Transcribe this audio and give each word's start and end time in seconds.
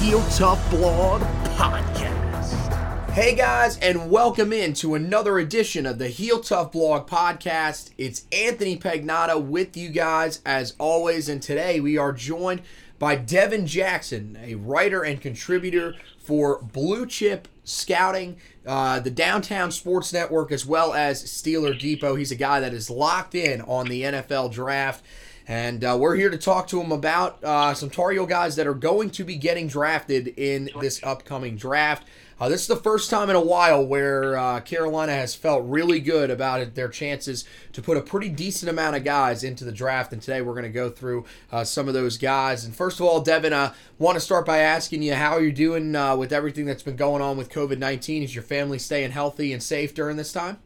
Heel 0.00 0.22
Tough 0.30 0.70
Blog 0.70 1.22
Podcast. 1.56 3.10
Hey 3.10 3.34
guys, 3.34 3.78
and 3.80 4.08
welcome 4.08 4.52
in 4.52 4.72
to 4.74 4.94
another 4.94 5.38
edition 5.38 5.86
of 5.86 5.98
the 5.98 6.06
Heel 6.06 6.38
Tough 6.38 6.70
Blog 6.70 7.08
Podcast. 7.08 7.90
It's 7.98 8.24
Anthony 8.30 8.78
Pagnotta 8.78 9.42
with 9.42 9.76
you 9.76 9.88
guys 9.88 10.40
as 10.46 10.76
always, 10.78 11.28
and 11.28 11.42
today 11.42 11.80
we 11.80 11.98
are 11.98 12.12
joined 12.12 12.62
by 13.00 13.16
Devin 13.16 13.66
Jackson, 13.66 14.38
a 14.40 14.54
writer 14.54 15.02
and 15.02 15.20
contributor 15.20 15.96
for 16.20 16.62
Blue 16.62 17.04
Chip 17.04 17.48
Scouting, 17.64 18.36
uh, 18.66 19.00
the 19.00 19.10
Downtown 19.10 19.72
Sports 19.72 20.12
Network, 20.12 20.52
as 20.52 20.64
well 20.64 20.94
as 20.94 21.24
Steeler 21.24 21.76
Depot. 21.76 22.14
He's 22.14 22.30
a 22.30 22.36
guy 22.36 22.60
that 22.60 22.72
is 22.72 22.88
locked 22.88 23.34
in 23.34 23.62
on 23.62 23.88
the 23.88 24.02
NFL 24.02 24.52
draft. 24.52 25.04
And 25.48 25.82
uh, 25.82 25.96
we're 25.98 26.14
here 26.14 26.28
to 26.28 26.36
talk 26.36 26.68
to 26.68 26.80
him 26.80 26.92
about 26.92 27.42
uh, 27.42 27.72
some 27.72 27.88
Tar 27.88 28.10
Heel 28.10 28.26
guys 28.26 28.56
that 28.56 28.66
are 28.66 28.74
going 28.74 29.08
to 29.10 29.24
be 29.24 29.36
getting 29.36 29.66
drafted 29.66 30.28
in 30.28 30.68
this 30.78 31.02
upcoming 31.02 31.56
draft. 31.56 32.06
Uh, 32.38 32.50
this 32.50 32.60
is 32.60 32.66
the 32.66 32.76
first 32.76 33.08
time 33.08 33.30
in 33.30 33.34
a 33.34 33.40
while 33.40 33.84
where 33.84 34.36
uh, 34.36 34.60
Carolina 34.60 35.12
has 35.12 35.34
felt 35.34 35.64
really 35.64 36.00
good 36.00 36.30
about 36.30 36.60
it, 36.60 36.74
their 36.74 36.90
chances 36.90 37.46
to 37.72 37.80
put 37.80 37.96
a 37.96 38.02
pretty 38.02 38.28
decent 38.28 38.68
amount 38.68 38.94
of 38.94 39.04
guys 39.04 39.42
into 39.42 39.64
the 39.64 39.72
draft. 39.72 40.12
And 40.12 40.20
today 40.20 40.42
we're 40.42 40.52
going 40.52 40.64
to 40.64 40.68
go 40.68 40.90
through 40.90 41.24
uh, 41.50 41.64
some 41.64 41.88
of 41.88 41.94
those 41.94 42.18
guys. 42.18 42.66
And 42.66 42.76
first 42.76 43.00
of 43.00 43.06
all, 43.06 43.22
Devin, 43.22 43.54
I 43.54 43.72
want 43.98 44.16
to 44.16 44.20
start 44.20 44.44
by 44.44 44.58
asking 44.58 45.02
you 45.02 45.14
how 45.14 45.38
you're 45.38 45.50
doing 45.50 45.96
uh, 45.96 46.14
with 46.14 46.30
everything 46.30 46.66
that's 46.66 46.82
been 46.82 46.94
going 46.94 47.22
on 47.22 47.38
with 47.38 47.50
COVID 47.50 47.78
19. 47.78 48.22
Is 48.22 48.34
your 48.34 48.44
family 48.44 48.78
staying 48.78 49.12
healthy 49.12 49.54
and 49.54 49.62
safe 49.62 49.94
during 49.94 50.18
this 50.18 50.32
time? 50.32 50.58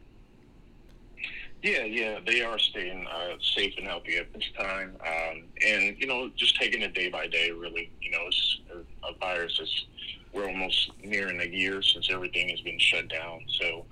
Yeah, 1.63 1.85
yeah, 1.85 2.19
they 2.27 2.41
are 2.41 2.59
staying 2.59 3.07
uh, 3.07 3.37
safe 3.41 3.75
and 3.77 3.87
healthy 3.87 4.17
at 4.17 4.33
this 4.33 4.43
time, 4.59 4.97
um, 4.99 5.43
and 5.65 5.95
you 5.97 6.05
know, 6.07 6.29
just 6.35 6.59
taking 6.59 6.81
it 6.81 6.93
day 6.93 7.09
by 7.09 7.27
day. 7.27 7.51
Really, 7.51 7.89
you 8.01 8.11
know, 8.11 8.19
it's 8.27 8.59
a, 9.07 9.17
virus 9.17 9.57
is 9.61 9.85
we're 10.33 10.45
almost 10.45 10.91
nearing 11.01 11.39
a 11.39 11.45
year 11.45 11.81
since 11.81 12.09
everything 12.11 12.49
has 12.49 12.59
been 12.59 12.77
shut 12.79 13.07
down. 13.07 13.39
So 13.61 13.85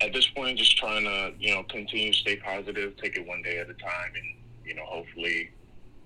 at 0.00 0.14
this 0.14 0.26
point, 0.28 0.56
just 0.56 0.78
trying 0.78 1.04
to 1.04 1.34
you 1.38 1.54
know 1.54 1.64
continue 1.64 2.12
to 2.12 2.18
stay 2.18 2.36
positive, 2.36 2.96
take 2.96 3.18
it 3.18 3.26
one 3.26 3.42
day 3.42 3.58
at 3.58 3.68
a 3.68 3.74
time, 3.74 4.12
and 4.14 4.34
you 4.64 4.74
know, 4.74 4.84
hopefully 4.86 5.50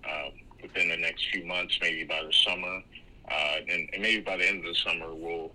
uh, 0.05 0.31
within 0.61 0.89
the 0.89 0.97
next 0.97 1.28
few 1.31 1.47
months, 1.47 1.78
maybe 1.81 2.03
by 2.03 2.21
the 2.27 2.33
summer, 2.33 2.83
uh, 3.31 3.56
and, 3.71 3.89
and 3.93 4.03
maybe 4.03 4.22
by 4.22 4.37
the 4.37 4.49
end 4.49 4.59
of 4.59 4.65
the 4.65 4.75
summer, 4.75 5.15
we'll 5.15 5.53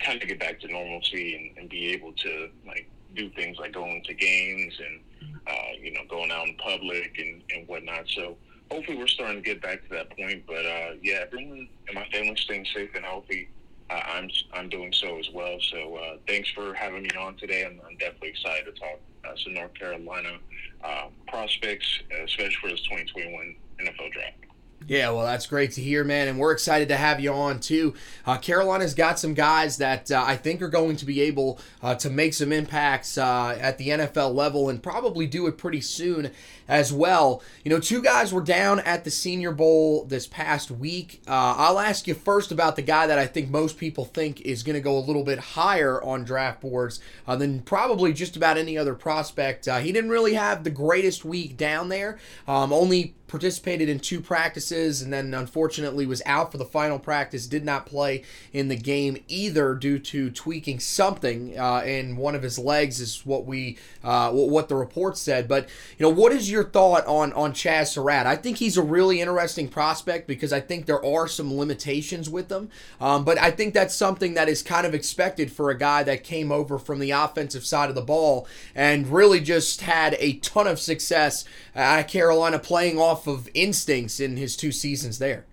kind 0.00 0.20
of 0.20 0.26
get 0.26 0.40
back 0.40 0.58
to 0.58 0.66
normalcy 0.66 1.36
and, 1.36 1.56
and 1.56 1.70
be 1.70 1.90
able 1.90 2.12
to 2.14 2.48
like 2.66 2.90
do 3.14 3.30
things 3.30 3.58
like 3.58 3.72
going 3.72 4.02
to 4.04 4.14
games 4.14 4.80
and 4.80 5.00
uh, 5.46 5.72
you 5.80 5.92
know 5.92 6.00
going 6.08 6.30
out 6.30 6.46
in 6.46 6.54
public 6.56 7.16
and, 7.18 7.42
and 7.54 7.66
whatnot. 7.68 8.04
So 8.08 8.36
hopefully 8.70 8.96
we're 8.96 9.06
starting 9.06 9.42
to 9.42 9.42
get 9.42 9.62
back 9.62 9.82
to 9.82 9.88
that 9.90 10.16
point. 10.16 10.44
But 10.46 10.64
uh, 10.66 10.92
yeah, 11.02 11.24
everyone 11.26 11.68
in 11.88 11.94
my 11.94 12.06
family 12.12 12.36
staying 12.36 12.66
safe 12.74 12.90
and 12.94 13.04
healthy. 13.04 13.48
Uh, 13.90 14.00
I'm 14.06 14.30
I'm 14.54 14.68
doing 14.68 14.92
so 14.92 15.18
as 15.18 15.28
well. 15.34 15.58
So 15.70 15.96
uh, 15.96 16.16
thanks 16.26 16.50
for 16.50 16.72
having 16.74 17.02
me 17.02 17.10
on 17.18 17.36
today. 17.36 17.64
I'm, 17.64 17.80
I'm 17.86 17.96
definitely 17.98 18.30
excited 18.30 18.64
to 18.66 18.80
talk 18.80 19.00
uh, 19.24 19.36
some 19.36 19.54
North 19.54 19.74
Carolina 19.74 20.38
uh, 20.82 21.06
prospects, 21.28 22.00
especially 22.24 22.56
for 22.60 22.70
this 22.70 22.80
2021 22.82 23.54
NFL 23.80 24.12
draft. 24.12 24.51
Yeah, 24.88 25.10
well, 25.10 25.24
that's 25.24 25.46
great 25.46 25.72
to 25.72 25.80
hear, 25.80 26.02
man, 26.02 26.28
and 26.28 26.38
we're 26.38 26.52
excited 26.52 26.88
to 26.88 26.96
have 26.96 27.20
you 27.20 27.32
on 27.32 27.60
too. 27.60 27.94
Uh, 28.26 28.36
Carolina's 28.38 28.94
got 28.94 29.18
some 29.18 29.34
guys 29.34 29.76
that 29.78 30.10
uh, 30.10 30.24
I 30.26 30.36
think 30.36 30.60
are 30.60 30.68
going 30.68 30.96
to 30.96 31.04
be 31.04 31.20
able 31.22 31.60
uh, 31.82 31.94
to 31.96 32.10
make 32.10 32.34
some 32.34 32.52
impacts 32.52 33.16
uh, 33.16 33.56
at 33.60 33.78
the 33.78 33.88
NFL 33.88 34.34
level 34.34 34.68
and 34.68 34.82
probably 34.82 35.26
do 35.26 35.46
it 35.46 35.56
pretty 35.58 35.80
soon 35.80 36.30
as 36.68 36.92
well. 36.92 37.42
You 37.64 37.70
know, 37.70 37.80
two 37.80 38.02
guys 38.02 38.32
were 38.32 38.42
down 38.42 38.80
at 38.80 39.04
the 39.04 39.10
Senior 39.10 39.52
Bowl 39.52 40.04
this 40.04 40.26
past 40.26 40.70
week. 40.70 41.22
Uh, 41.28 41.54
I'll 41.58 41.78
ask 41.78 42.06
you 42.06 42.14
first 42.14 42.50
about 42.50 42.76
the 42.76 42.82
guy 42.82 43.06
that 43.06 43.18
I 43.18 43.26
think 43.26 43.50
most 43.50 43.78
people 43.78 44.04
think 44.04 44.40
is 44.40 44.62
going 44.62 44.74
to 44.74 44.80
go 44.80 44.96
a 44.96 45.00
little 45.00 45.24
bit 45.24 45.38
higher 45.38 46.02
on 46.02 46.24
draft 46.24 46.60
boards 46.60 47.00
uh, 47.26 47.36
than 47.36 47.60
probably 47.60 48.12
just 48.12 48.36
about 48.36 48.58
any 48.58 48.76
other 48.76 48.94
prospect. 48.94 49.66
he 49.66 49.92
didn't 49.92 50.10
really 50.10 50.34
have 50.34 50.64
the 50.64 50.70
greatest 50.70 51.24
week 51.24 51.56
down 51.56 51.88
there, 51.88 52.18
um, 52.48 52.72
only 52.72 53.14
participated 53.32 53.88
in 53.88 53.98
two 53.98 54.20
practices 54.20 55.00
and 55.00 55.10
then 55.10 55.32
unfortunately 55.32 56.04
was 56.04 56.20
out 56.26 56.52
for 56.52 56.58
the 56.58 56.66
final 56.66 56.98
practice 56.98 57.46
did 57.46 57.64
not 57.64 57.86
play 57.86 58.22
in 58.52 58.68
the 58.68 58.76
game 58.76 59.16
either 59.26 59.74
due 59.74 59.98
to 59.98 60.28
tweaking 60.28 60.78
something 60.78 61.58
uh, 61.58 61.78
in 61.78 62.14
one 62.14 62.34
of 62.34 62.42
his 62.42 62.58
legs 62.58 63.00
is 63.00 63.24
what 63.24 63.46
we 63.46 63.78
uh, 64.04 64.30
what 64.30 64.68
the 64.68 64.74
report 64.74 65.16
said. 65.16 65.48
But 65.48 65.66
you 65.96 66.04
know 66.04 66.10
what 66.10 66.30
is 66.30 66.50
your 66.50 66.62
thought 66.62 67.06
on 67.06 67.32
on 67.32 67.54
Chazz 67.54 67.86
Surratt? 67.86 68.26
I 68.26 68.36
think 68.36 68.58
he's 68.58 68.76
a 68.76 68.82
really 68.82 69.22
interesting 69.22 69.66
prospect 69.66 70.26
because 70.26 70.52
I 70.52 70.60
think 70.60 70.84
there 70.84 71.02
are 71.02 71.26
some 71.26 71.56
limitations 71.56 72.28
with 72.28 72.48
them 72.48 72.68
um, 73.00 73.24
but 73.24 73.38
I 73.38 73.50
think 73.50 73.72
that's 73.72 73.94
something 73.94 74.34
that 74.34 74.50
is 74.50 74.62
kind 74.62 74.86
of 74.86 74.92
expected 74.92 75.50
for 75.50 75.70
a 75.70 75.78
guy 75.78 76.02
that 76.02 76.22
came 76.22 76.52
over 76.52 76.78
from 76.78 76.98
the 76.98 77.12
offensive 77.12 77.64
side 77.64 77.88
of 77.88 77.94
the 77.94 78.02
ball 78.02 78.46
and 78.74 79.06
really 79.06 79.40
just 79.40 79.80
had 79.80 80.16
a 80.18 80.34
ton 80.34 80.66
of 80.66 80.78
success 80.78 81.46
at 81.74 82.02
Carolina 82.08 82.58
playing 82.58 82.98
off 82.98 83.21
of 83.26 83.48
instincts 83.54 84.20
in 84.20 84.36
his 84.36 84.56
two 84.56 84.72
seasons 84.72 85.18
there. 85.18 85.46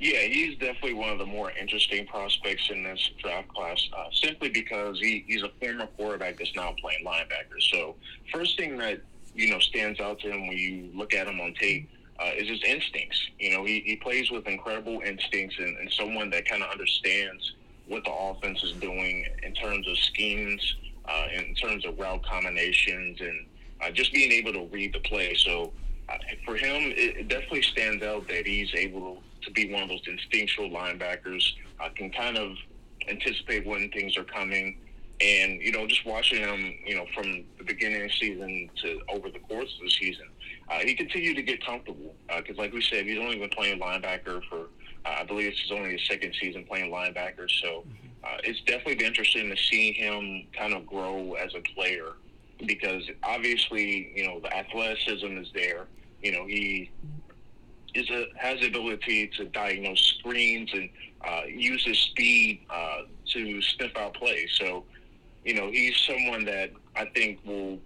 Yeah, 0.00 0.20
he's 0.20 0.58
definitely 0.58 0.94
one 0.94 1.10
of 1.10 1.18
the 1.18 1.26
more 1.26 1.50
interesting 1.52 2.06
prospects 2.06 2.68
in 2.70 2.82
this 2.82 3.10
draft 3.22 3.48
class, 3.48 3.88
uh, 3.96 4.06
simply 4.12 4.48
because 4.48 4.98
he, 4.98 5.24
he's 5.26 5.42
a 5.42 5.50
former 5.60 5.86
quarterback 5.96 6.36
that's 6.36 6.54
now 6.54 6.74
playing 6.80 7.04
linebacker. 7.06 7.60
So, 7.72 7.94
first 8.32 8.58
thing 8.58 8.76
that 8.78 9.00
you 9.34 9.50
know 9.50 9.58
stands 9.60 10.00
out 10.00 10.18
to 10.20 10.30
him 10.30 10.48
when 10.48 10.58
you 10.58 10.90
look 10.94 11.14
at 11.14 11.26
him 11.26 11.40
on 11.40 11.54
tape 11.54 11.88
uh, 12.20 12.30
is 12.36 12.48
his 12.48 12.62
instincts. 12.64 13.20
You 13.38 13.52
know, 13.52 13.64
he, 13.64 13.80
he 13.80 13.96
plays 13.96 14.30
with 14.30 14.46
incredible 14.46 15.00
instincts 15.04 15.56
and, 15.58 15.76
and 15.78 15.90
someone 15.92 16.30
that 16.30 16.46
kind 16.46 16.62
of 16.62 16.70
understands 16.70 17.54
what 17.86 18.04
the 18.04 18.12
offense 18.12 18.62
is 18.62 18.72
doing 18.72 19.26
in 19.42 19.54
terms 19.54 19.86
of 19.88 19.96
schemes, 19.98 20.76
uh, 21.06 21.26
in 21.34 21.54
terms 21.54 21.84
of 21.84 21.98
route 21.98 22.24
combinations, 22.24 23.20
and 23.20 23.46
uh, 23.80 23.90
just 23.90 24.12
being 24.12 24.32
able 24.32 24.52
to 24.52 24.66
read 24.66 24.92
the 24.92 25.00
play. 25.00 25.34
So 25.34 25.72
uh, 26.08 26.16
for 26.44 26.56
him, 26.56 26.92
it, 26.96 27.16
it, 27.16 27.28
definitely 27.28 27.62
stands 27.62 28.02
out 28.02 28.28
that 28.28 28.46
he's 28.46 28.72
able 28.74 29.22
to 29.42 29.50
be 29.50 29.72
one 29.72 29.82
of 29.82 29.88
those 29.88 30.02
instinctual 30.06 30.70
linebackers, 30.70 31.42
uh, 31.80 31.88
can 31.94 32.10
kind 32.10 32.36
of 32.36 32.56
anticipate 33.08 33.66
when 33.66 33.90
things 33.90 34.16
are 34.16 34.24
coming, 34.24 34.78
and 35.20 35.60
you 35.60 35.72
know, 35.72 35.86
just 35.86 36.04
watching 36.04 36.38
him, 36.38 36.74
you 36.86 36.96
know, 36.96 37.06
from 37.14 37.44
the 37.58 37.64
beginning 37.64 38.02
of 38.02 38.08
the 38.08 38.14
season 38.14 38.70
to 38.82 39.00
over 39.08 39.30
the 39.30 39.38
course 39.40 39.74
of 39.78 39.84
the 39.84 39.90
season, 39.90 40.26
uh, 40.68 40.80
he 40.80 40.94
continued 40.94 41.36
to 41.36 41.42
get 41.42 41.64
comfortable. 41.64 42.14
Because, 42.28 42.58
uh, 42.58 42.62
like 42.62 42.72
we 42.72 42.82
said, 42.82 43.06
he's 43.06 43.18
only 43.18 43.38
been 43.38 43.50
playing 43.50 43.80
linebacker 43.80 44.42
for, 44.48 44.68
uh, 45.04 45.16
I 45.20 45.24
believe, 45.24 45.52
it's 45.52 45.70
only 45.70 45.92
his 45.92 46.06
second 46.06 46.34
season 46.40 46.64
playing 46.64 46.90
linebacker. 46.90 47.50
So 47.62 47.84
uh, 48.24 48.38
it's 48.42 48.60
definitely 48.62 48.96
been 48.96 49.06
interesting 49.06 49.50
to 49.50 49.56
see 49.56 49.92
him 49.92 50.46
kind 50.56 50.74
of 50.74 50.86
grow 50.86 51.34
as 51.34 51.54
a 51.54 51.60
player. 51.74 52.12
Because 52.66 53.02
obviously, 53.22 54.12
you 54.14 54.26
know, 54.26 54.40
the 54.40 54.54
athleticism 54.54 55.38
is 55.38 55.48
there. 55.54 55.86
You 56.22 56.32
know, 56.32 56.46
he 56.46 56.90
is 57.94 58.08
a 58.10 58.26
has 58.36 58.60
the 58.60 58.68
ability 58.68 59.30
to 59.36 59.44
diagnose 59.46 60.00
screens 60.18 60.70
and 60.72 60.88
uh, 61.26 61.42
use 61.46 61.84
his 61.84 61.98
speed 61.98 62.60
uh, 62.70 63.02
to 63.32 63.62
sniff 63.62 63.96
out 63.96 64.14
plays. 64.14 64.50
So 64.58 64.84
you 65.44 65.54
know, 65.54 65.70
he's 65.70 65.96
someone 65.98 66.44
that 66.46 66.70
I 66.96 67.06
think 67.14 67.40
will 67.44 67.78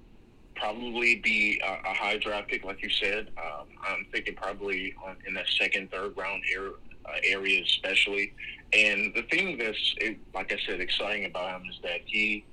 probably 0.55 1.17
be 1.17 1.61
a, 1.65 1.91
a 1.91 1.95
high 1.95 2.19
draft 2.19 2.49
pick, 2.49 2.65
like 2.65 2.83
you 2.83 2.91
said. 2.91 3.29
Um, 3.37 3.67
I'm 3.87 4.07
thinking 4.13 4.35
probably 4.35 4.95
on, 5.05 5.17
in 5.27 5.35
that 5.35 5.49
second, 5.49 5.91
third 5.91 6.17
round 6.17 6.43
area, 6.55 6.73
uh, 7.05 7.19
area, 7.25 7.63
especially. 7.63 8.33
And 8.73 9.13
the 9.15 9.23
thing 9.23 9.59
that's, 9.59 9.95
like 10.35 10.53
I 10.53 10.59
said, 10.67 10.81
exciting 10.81 11.25
about 11.25 11.61
him 11.61 11.69
is 11.71 11.79
that 11.83 12.01
he 12.05 12.45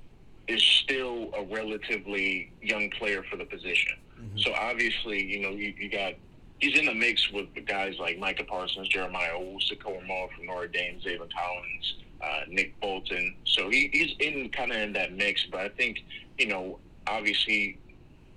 is 0.48 0.62
still 0.62 1.05
a 1.36 1.44
relatively 1.44 2.52
young 2.62 2.90
player 2.90 3.22
for 3.30 3.36
the 3.36 3.44
position. 3.44 3.92
Mm-hmm. 4.20 4.38
So 4.38 4.52
obviously, 4.54 5.22
you 5.22 5.40
know, 5.40 5.50
you, 5.50 5.74
you 5.78 5.90
got 5.90 6.14
he's 6.58 6.78
in 6.78 6.86
the 6.86 6.94
mix 6.94 7.30
with 7.30 7.46
guys 7.66 7.98
like 7.98 8.18
Micah 8.18 8.44
Parsons, 8.44 8.88
Jeremiah 8.88 9.32
Owusu-Koramoah 9.32 10.30
from 10.32 10.46
Notre 10.46 10.68
Dame, 10.68 11.00
Zaven 11.04 11.28
Collins, 11.32 11.96
uh, 12.22 12.40
Nick 12.48 12.78
Bolton. 12.80 13.34
So 13.44 13.68
he, 13.70 13.90
he's 13.92 14.14
in 14.20 14.48
kind 14.50 14.72
of 14.72 14.78
in 14.78 14.92
that 14.94 15.12
mix. 15.12 15.46
But 15.50 15.60
I 15.60 15.68
think, 15.68 16.04
you 16.38 16.46
know, 16.46 16.78
obviously 17.06 17.78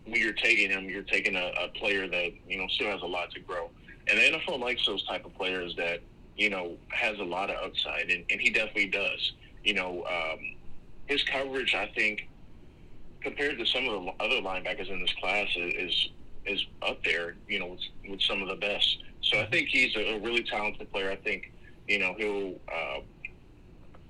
when 0.06 0.20
you're 0.20 0.34
taking 0.34 0.70
him, 0.70 0.90
you're 0.90 1.04
taking 1.04 1.36
a, 1.36 1.52
a 1.60 1.70
player 1.70 2.08
that, 2.08 2.32
you 2.48 2.58
know, 2.58 2.68
still 2.68 2.90
has 2.90 3.02
a 3.02 3.08
lot 3.08 3.32
to 3.32 3.40
grow. 3.40 3.70
And 4.08 4.18
the 4.18 4.38
NFL 4.38 4.60
likes 4.60 4.86
those 4.86 5.04
type 5.06 5.26
of 5.26 5.34
players 5.36 5.76
that, 5.78 6.02
you 6.36 6.50
know, 6.50 6.78
has 6.90 7.20
a 7.20 7.24
lot 7.24 7.50
of 7.50 7.58
upside. 7.64 8.10
And, 8.10 8.26
and 8.30 8.42
he 8.42 8.50
definitely 8.50 8.88
does. 8.88 9.34
You 9.64 9.74
know, 9.74 10.06
um, 10.06 10.40
his 11.08 11.24
coverage, 11.24 11.76
I 11.76 11.88
think, 11.96 12.29
compared 13.22 13.58
to 13.58 13.66
some 13.66 13.88
of 13.88 14.04
the 14.04 14.12
other 14.24 14.42
linebackers 14.42 14.90
in 14.90 15.02
this 15.02 15.14
class, 15.14 15.48
is 15.56 16.10
is 16.46 16.66
up 16.82 17.04
there. 17.04 17.36
You 17.48 17.60
know, 17.60 17.68
with, 17.68 17.82
with 18.10 18.22
some 18.22 18.42
of 18.42 18.48
the 18.48 18.56
best. 18.56 19.04
So 19.22 19.40
I 19.40 19.46
think 19.46 19.68
he's 19.68 19.96
a, 19.96 20.18
really 20.20 20.44
talented 20.44 20.92
player. 20.92 21.12
I 21.12 21.16
think, 21.18 21.52
you 21.88 22.00
know, 22.00 22.16
he'll 22.18 22.56
uh, 22.74 23.02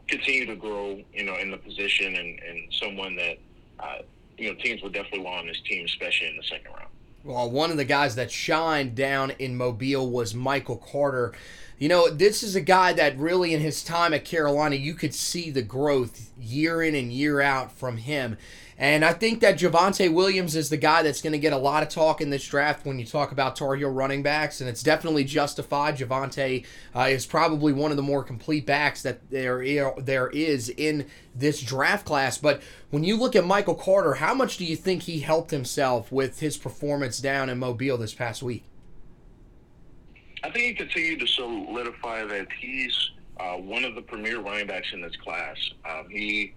continue 0.08 0.46
to 0.46 0.56
grow, 0.56 1.02
you 1.14 1.24
know, 1.24 1.36
in 1.36 1.52
the 1.52 1.58
position 1.58 2.16
and, 2.16 2.40
and 2.40 2.74
someone 2.74 3.16
that, 3.16 3.38
uh, 3.80 3.98
you 4.38 4.50
know, 4.50 4.60
teams 4.62 4.82
will 4.82 4.92
definitely 4.92 5.22
want 5.22 5.40
on 5.42 5.48
this 5.48 5.60
team, 5.62 5.84
especially 5.86 6.28
in 6.28 6.38
the 6.38 6.44
second 6.44 6.72
round. 6.72 6.88
Well, 7.24 7.50
one 7.50 7.70
of 7.70 7.78
the 7.78 7.86
guys 7.86 8.16
that 8.16 8.32
shined 8.32 8.96
down 8.96 9.32
in 9.40 9.58
Mobile 9.58 10.10
was 10.10 10.34
Michael 10.34 10.78
Carter. 10.78 11.34
You 11.78 11.90
know, 11.90 12.10
this 12.10 12.44
is 12.44 12.56
a 12.56 12.62
guy 12.62 12.94
that 12.94 13.18
really, 13.18 13.54
in 13.54 13.60
his 13.60 13.84
time 13.84 14.14
at 14.14 14.24
Carolina, 14.24 14.76
you 14.76 14.94
could 14.94 15.14
see 15.14 15.50
the 15.50 15.62
growth 15.62 16.32
year 16.40 16.82
in 16.82 16.96
and 16.96 17.12
year 17.12 17.42
out 17.42 17.72
from 17.72 17.98
him. 17.98 18.38
And 18.82 19.04
I 19.04 19.12
think 19.12 19.42
that 19.42 19.60
Javonte 19.60 20.12
Williams 20.12 20.56
is 20.56 20.70
the 20.70 20.78
guy 20.78 21.04
that's 21.04 21.22
going 21.22 21.34
to 21.34 21.38
get 21.40 21.52
a 21.52 21.58
lot 21.58 21.84
of 21.84 21.90
talk 21.90 22.22
in 22.22 22.30
this 22.30 22.48
draft 22.48 22.86
when 22.86 22.98
you 22.98 23.06
talk 23.06 23.34
about 23.34 23.58
Tar 23.58 23.76
Heel 23.76 23.90
running 23.90 24.24
backs, 24.24 24.62
and 24.62 24.70
it's 24.70 24.82
definitely 24.82 25.26
justified. 25.26 25.98
Javonte 25.98 26.66
uh, 26.96 27.02
is 27.02 27.26
probably 27.26 27.74
one 27.74 27.92
of 27.92 27.98
the 27.98 28.04
more 28.04 28.24
complete 28.24 28.66
backs 28.66 29.04
that 29.04 29.30
there 29.30 29.94
there 29.98 30.30
is 30.30 30.70
in 30.70 31.08
this 31.36 31.62
draft 31.62 32.06
class. 32.06 32.38
But 32.38 32.62
when 32.90 33.04
you 33.04 33.18
look 33.18 33.36
at 33.36 33.44
Michael 33.44 33.76
Carter, 33.76 34.14
how 34.14 34.34
much 34.34 34.56
do 34.56 34.64
you 34.64 34.78
think 34.78 35.04
he 35.04 35.20
helped 35.20 35.52
himself 35.52 36.10
with 36.10 36.40
his 36.40 36.56
performance 36.56 37.20
down 37.20 37.50
in 37.50 37.60
Mobile 37.60 37.98
this 37.98 38.14
past 38.14 38.42
week? 38.42 38.64
I 40.42 40.52
think 40.52 40.64
he 40.64 40.74
continued 40.74 41.20
to 41.20 41.28
solidify 41.28 42.24
that 42.24 42.48
he's 42.58 43.12
uh, 43.42 43.56
one 43.56 43.84
of 43.84 43.96
the 43.96 44.02
premier 44.02 44.40
running 44.40 44.68
backs 44.68 44.88
in 44.94 45.02
this 45.02 45.18
class. 45.18 45.58
Um, 45.84 46.08
he 46.10 46.54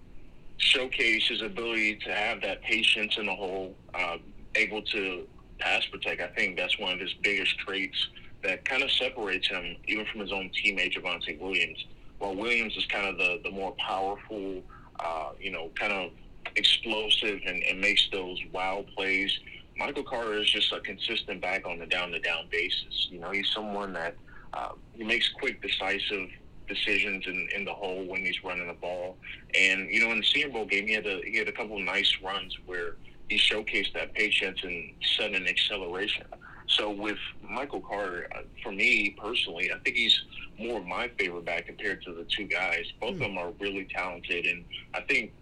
showcase 0.63 1.27
his 1.27 1.41
ability 1.41 1.95
to 1.97 2.13
have 2.13 2.41
that 2.41 2.61
patience 2.63 3.17
in 3.17 3.25
the 3.25 3.35
hole, 3.35 3.75
uh, 3.93 4.17
able 4.55 4.81
to 4.81 5.27
pass 5.59 5.85
protect. 5.87 6.21
I 6.21 6.27
think 6.27 6.57
that's 6.57 6.77
one 6.79 6.93
of 6.93 6.99
his 6.99 7.13
biggest 7.21 7.57
traits 7.59 8.07
that 8.43 8.65
kind 8.65 8.83
of 8.83 8.91
separates 8.91 9.47
him 9.47 9.75
even 9.87 10.05
from 10.05 10.21
his 10.21 10.31
own 10.31 10.49
teammate 10.49 10.97
Javonte 10.97 11.39
Williams. 11.39 11.85
While 12.19 12.35
Williams 12.35 12.75
is 12.77 12.85
kind 12.85 13.07
of 13.07 13.17
the 13.17 13.39
the 13.43 13.51
more 13.51 13.75
powerful, 13.77 14.61
uh, 14.99 15.31
you 15.39 15.51
know, 15.51 15.69
kind 15.75 15.93
of 15.93 16.11
explosive 16.55 17.39
and, 17.45 17.63
and 17.63 17.79
makes 17.79 18.07
those 18.11 18.39
wild 18.51 18.87
plays. 18.95 19.31
Michael 19.77 20.03
Carter 20.03 20.37
is 20.37 20.49
just 20.49 20.71
a 20.71 20.79
consistent 20.81 21.41
back 21.41 21.65
on 21.65 21.79
the 21.79 21.85
down 21.85 22.11
to 22.11 22.19
down 22.19 22.45
basis. 22.51 23.07
You 23.09 23.19
know, 23.19 23.31
he's 23.31 23.49
someone 23.51 23.93
that 23.93 24.15
uh, 24.53 24.69
he 24.93 25.03
makes 25.03 25.29
quick, 25.29 25.61
decisive 25.61 26.29
decisions 26.67 27.25
in, 27.27 27.49
in 27.55 27.65
the 27.65 27.73
hole 27.73 28.05
when 28.05 28.25
he's 28.25 28.43
running 28.43 28.67
the 28.67 28.73
ball. 28.73 29.17
And 29.59 29.89
you 29.89 30.01
know, 30.01 30.11
in 30.11 30.19
the 30.19 30.25
Senior 30.25 30.49
Bowl 30.49 30.65
game, 30.65 30.87
he 30.87 30.93
had 30.93 31.05
a 31.05 31.21
he 31.23 31.37
had 31.37 31.47
a 31.47 31.51
couple 31.51 31.77
of 31.77 31.83
nice 31.83 32.17
runs 32.23 32.57
where 32.65 32.95
he 33.29 33.37
showcased 33.37 33.93
that 33.93 34.13
patience 34.13 34.59
and 34.63 34.93
sudden 35.17 35.47
acceleration. 35.47 36.25
So 36.67 36.89
with 36.89 37.17
Michael 37.47 37.81
Carter, 37.81 38.27
uh, 38.35 38.41
for 38.63 38.71
me 38.71 39.15
personally, 39.21 39.71
I 39.71 39.77
think 39.79 39.95
he's 39.95 40.23
more 40.57 40.79
of 40.79 40.85
my 40.85 41.09
favorite 41.19 41.45
back 41.45 41.67
compared 41.67 42.03
to 42.03 42.13
the 42.13 42.23
two 42.23 42.45
guys. 42.45 42.85
Both 42.99 43.11
mm. 43.11 43.15
of 43.15 43.19
them 43.19 43.37
are 43.37 43.51
really 43.59 43.85
talented, 43.85 44.45
and 44.45 44.63
I 44.93 45.01
think 45.01 45.33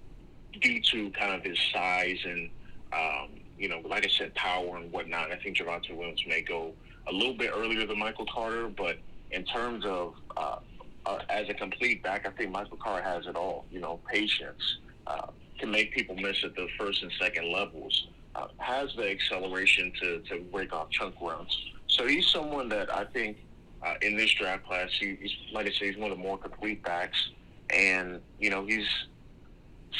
due 0.59 0.81
to 0.81 1.09
kind 1.11 1.33
of 1.33 1.43
his 1.43 1.57
size 1.73 2.19
and 2.25 2.49
um, 2.93 3.29
you 3.57 3.69
know, 3.69 3.81
like 3.85 4.05
I 4.05 4.09
said, 4.09 4.33
power 4.33 4.77
and 4.77 4.91
whatnot, 4.91 5.31
I 5.31 5.37
think 5.37 5.57
Javonte 5.57 5.95
Williams 5.95 6.23
may 6.27 6.41
go 6.41 6.73
a 7.07 7.11
little 7.11 7.35
bit 7.35 7.51
earlier 7.55 7.85
than 7.85 7.99
Michael 7.99 8.25
Carter, 8.25 8.67
but 8.67 8.97
in 9.29 9.45
terms 9.45 9.85
of 9.85 10.15
uh, 10.35 10.57
uh, 11.05 11.19
as 11.29 11.49
a 11.49 11.53
complete 11.53 12.03
back, 12.03 12.27
I 12.27 12.31
think 12.31 12.51
Michael 12.51 12.77
Carr 12.77 13.01
has 13.01 13.27
it 13.27 13.35
all. 13.35 13.65
You 13.71 13.79
know, 13.79 13.99
patience, 14.11 14.77
uh, 15.07 15.27
can 15.59 15.71
make 15.71 15.93
people 15.93 16.15
miss 16.15 16.43
at 16.43 16.55
the 16.55 16.67
first 16.77 17.01
and 17.03 17.11
second 17.19 17.51
levels, 17.51 18.07
uh, 18.35 18.47
has 18.57 18.93
the 18.95 19.09
acceleration 19.09 19.91
to, 20.01 20.19
to 20.21 20.39
break 20.51 20.73
off 20.73 20.89
chunk 20.89 21.15
runs. 21.21 21.55
So 21.87 22.07
he's 22.07 22.27
someone 22.27 22.69
that 22.69 22.93
I 22.93 23.05
think 23.05 23.37
uh, 23.83 23.95
in 24.01 24.15
this 24.15 24.31
draft 24.33 24.65
class, 24.65 24.89
he, 24.99 25.17
he's 25.21 25.35
like 25.53 25.67
I 25.67 25.71
say, 25.71 25.87
he's 25.87 25.97
one 25.97 26.11
of 26.11 26.17
the 26.17 26.23
more 26.23 26.37
complete 26.37 26.83
backs, 26.83 27.29
and 27.69 28.19
you 28.39 28.49
know 28.49 28.65
he's 28.65 28.87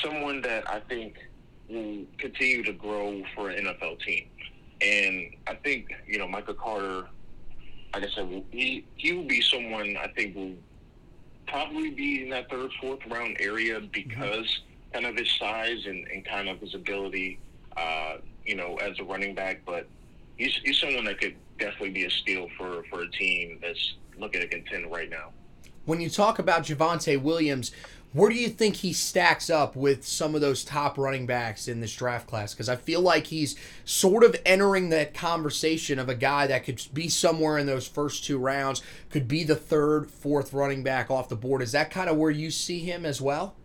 someone 0.02 0.42
that 0.42 0.70
I 0.70 0.80
think 0.82 1.16
will 1.70 2.06
continue 2.18 2.64
to 2.64 2.74
grow 2.74 3.24
for 3.36 3.50
an 3.50 3.66
NFL 3.66 4.00
team. 4.06 4.28
And 4.82 5.36
I 5.48 5.56
think 5.56 5.94
you 6.08 6.18
know 6.18 6.28
Michael 6.28 6.54
Carter, 6.54 7.08
like 7.94 8.04
I 8.04 8.10
said, 8.10 8.44
he 8.52 8.86
he 8.96 9.14
will 9.14 9.28
be 9.28 9.42
someone 9.42 9.98
I 9.98 10.08
think 10.16 10.36
will 10.36 10.54
probably 11.52 11.92
be 11.92 12.24
in 12.24 12.30
that 12.30 12.50
third, 12.50 12.72
fourth 12.80 13.00
round 13.08 13.38
area 13.40 13.80
because 13.92 14.46
mm-hmm. 14.46 14.94
kind 14.94 15.06
of 15.06 15.16
his 15.16 15.30
size 15.38 15.86
and, 15.86 16.08
and 16.08 16.26
kind 16.26 16.50
of 16.50 16.60
his 16.60 16.74
ability, 16.74 17.40
uh, 17.78 18.18
you 18.46 18.56
know, 18.56 18.78
as 18.78 18.98
a 19.00 19.04
running 19.04 19.36
back. 19.36 19.62
But 19.66 19.88
he's, 20.38 20.56
he's 20.64 20.80
someone 20.80 21.06
that 21.06 21.20
could 21.20 21.36
definitely 21.60 21.92
be 21.92 22.06
a 22.06 22.10
steal 22.10 22.48
for, 22.58 22.84
for 22.90 23.02
a 23.02 23.12
team 23.12 23.60
that's 23.62 23.96
looking 24.18 24.42
to 24.42 24.48
contend 24.48 24.92
right 24.92 25.10
now. 25.10 25.30
When 25.86 26.00
you 26.00 26.10
talk 26.10 26.40
about 26.40 26.64
Javonte 26.64 27.22
Williams, 27.22 27.72
where 28.14 28.30
do 28.30 28.36
you 28.36 28.50
think 28.50 28.78
he 28.78 28.92
stacks 28.92 29.50
up 29.50 29.76
with 29.76 30.06
some 30.06 30.36
of 30.36 30.42
those 30.42 30.66
top 30.66 30.98
running 30.98 31.26
backs 31.26 31.68
in 31.68 31.80
this 31.80 31.96
draft 31.96 32.28
class? 32.28 32.54
Because 32.54 32.68
I 32.68 32.76
feel 32.76 33.00
like 33.00 33.28
he's 33.28 33.56
sort 33.86 34.26
of 34.26 34.36
entering 34.46 34.90
that 34.90 35.14
conversation 35.14 35.98
of 35.98 36.10
a 36.10 36.16
guy 36.16 36.46
that 36.48 36.66
could 36.66 36.82
be 36.94 37.08
somewhere 37.08 37.58
in 37.58 37.68
those 37.68 37.88
first 37.88 38.26
two 38.26 38.38
rounds, 38.38 38.82
could 39.10 39.30
be 39.30 39.46
the 39.46 39.56
third, 39.56 40.12
fourth 40.12 40.52
running 40.52 40.84
back 40.84 41.10
off 41.10 41.30
the 41.30 41.38
board. 41.38 41.62
Is 41.62 41.72
that 41.72 41.90
kind 41.90 42.10
of 42.10 42.18
where 42.18 42.32
you 42.32 42.52
see 42.52 42.80
him 42.80 43.06
as 43.06 43.22
well? 43.22 43.56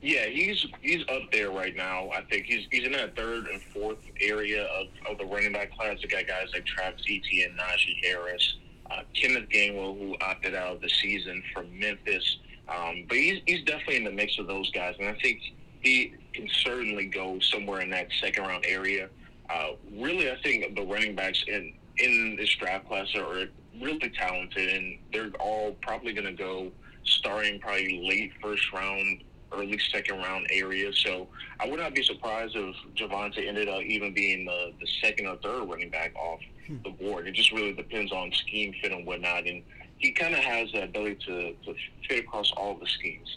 Yeah, 0.00 0.26
he's 0.26 0.66
he's 0.80 1.02
up 1.08 1.30
there 1.30 1.52
right 1.52 1.76
now. 1.76 2.10
I 2.10 2.22
think 2.22 2.46
he's 2.46 2.66
he's 2.72 2.84
in 2.84 2.90
that 2.90 3.14
third 3.14 3.46
and 3.46 3.62
fourth 3.62 3.98
area 4.20 4.64
of, 4.64 4.88
of 5.08 5.16
the 5.16 5.24
running 5.24 5.52
back 5.52 5.70
class. 5.76 5.98
You 6.00 6.08
got 6.08 6.26
guys 6.26 6.48
like 6.52 6.66
Travis 6.66 7.02
Etienne, 7.08 7.56
Najee 7.56 8.04
Harris, 8.04 8.56
uh, 8.92 9.02
Kenneth 9.14 9.48
Gainwell, 9.48 9.98
who 9.98 10.16
opted 10.20 10.54
out 10.54 10.76
of 10.76 10.80
the 10.80 10.88
season 10.88 11.42
from 11.52 11.78
Memphis. 11.78 12.38
Um, 12.68 13.04
but 13.08 13.16
he's, 13.16 13.40
he's 13.46 13.64
definitely 13.64 13.96
in 13.96 14.04
the 14.04 14.12
mix 14.12 14.38
of 14.38 14.46
those 14.46 14.70
guys. 14.70 14.94
And 14.98 15.08
I 15.08 15.14
think 15.20 15.40
he 15.80 16.14
can 16.32 16.48
certainly 16.48 17.06
go 17.06 17.38
somewhere 17.40 17.80
in 17.80 17.90
that 17.90 18.08
second 18.20 18.44
round 18.44 18.64
area. 18.66 19.08
Uh, 19.50 19.70
really, 19.96 20.30
I 20.30 20.36
think 20.42 20.74
the 20.76 20.82
running 20.82 21.14
backs 21.14 21.44
in, 21.46 21.74
in 21.98 22.36
this 22.38 22.54
draft 22.56 22.88
class 22.88 23.06
are 23.16 23.46
really 23.80 24.10
talented, 24.18 24.68
and 24.68 24.98
they're 25.12 25.30
all 25.40 25.72
probably 25.82 26.12
going 26.12 26.26
to 26.26 26.32
go 26.32 26.70
starting 27.04 27.60
probably 27.60 28.06
late 28.08 28.32
first 28.40 28.72
round, 28.72 29.24
early 29.52 29.78
second 29.90 30.18
round 30.18 30.46
area. 30.50 30.92
So 30.92 31.28
I 31.60 31.68
would 31.68 31.80
not 31.80 31.94
be 31.94 32.02
surprised 32.02 32.54
if 32.56 32.74
Javonte 32.96 33.46
ended 33.46 33.68
up 33.68 33.82
even 33.82 34.14
being 34.14 34.44
the, 34.44 34.72
the 34.80 34.86
second 35.02 35.26
or 35.26 35.36
third 35.36 35.68
running 35.68 35.90
back 35.90 36.14
off. 36.16 36.40
The 36.68 36.90
board. 36.90 37.26
It 37.26 37.32
just 37.32 37.52
really 37.52 37.72
depends 37.72 38.12
on 38.12 38.32
scheme 38.32 38.74
fit 38.80 38.92
and 38.92 39.06
whatnot. 39.06 39.46
And 39.46 39.62
he 39.98 40.10
kind 40.12 40.34
of 40.34 40.40
has 40.40 40.70
the 40.72 40.84
ability 40.84 41.18
to, 41.26 41.52
to 41.64 41.78
fit 42.08 42.24
across 42.24 42.52
all 42.56 42.76
the 42.76 42.86
schemes. 42.86 43.36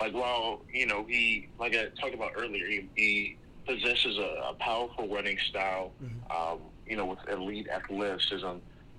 Like 0.00 0.12
while 0.12 0.62
you 0.72 0.86
know 0.86 1.04
he 1.04 1.48
like 1.58 1.74
I 1.74 1.86
talked 2.00 2.14
about 2.14 2.32
earlier, 2.36 2.66
he, 2.66 2.88
he 2.96 3.36
possesses 3.66 4.18
a, 4.18 4.50
a, 4.50 4.54
powerful 4.58 5.08
running 5.08 5.38
style, 5.48 5.92
mm-hmm. 6.02 6.52
um, 6.52 6.60
you 6.86 6.96
know, 6.96 7.06
with 7.06 7.18
elite 7.28 7.68
athleticism, 7.68 8.56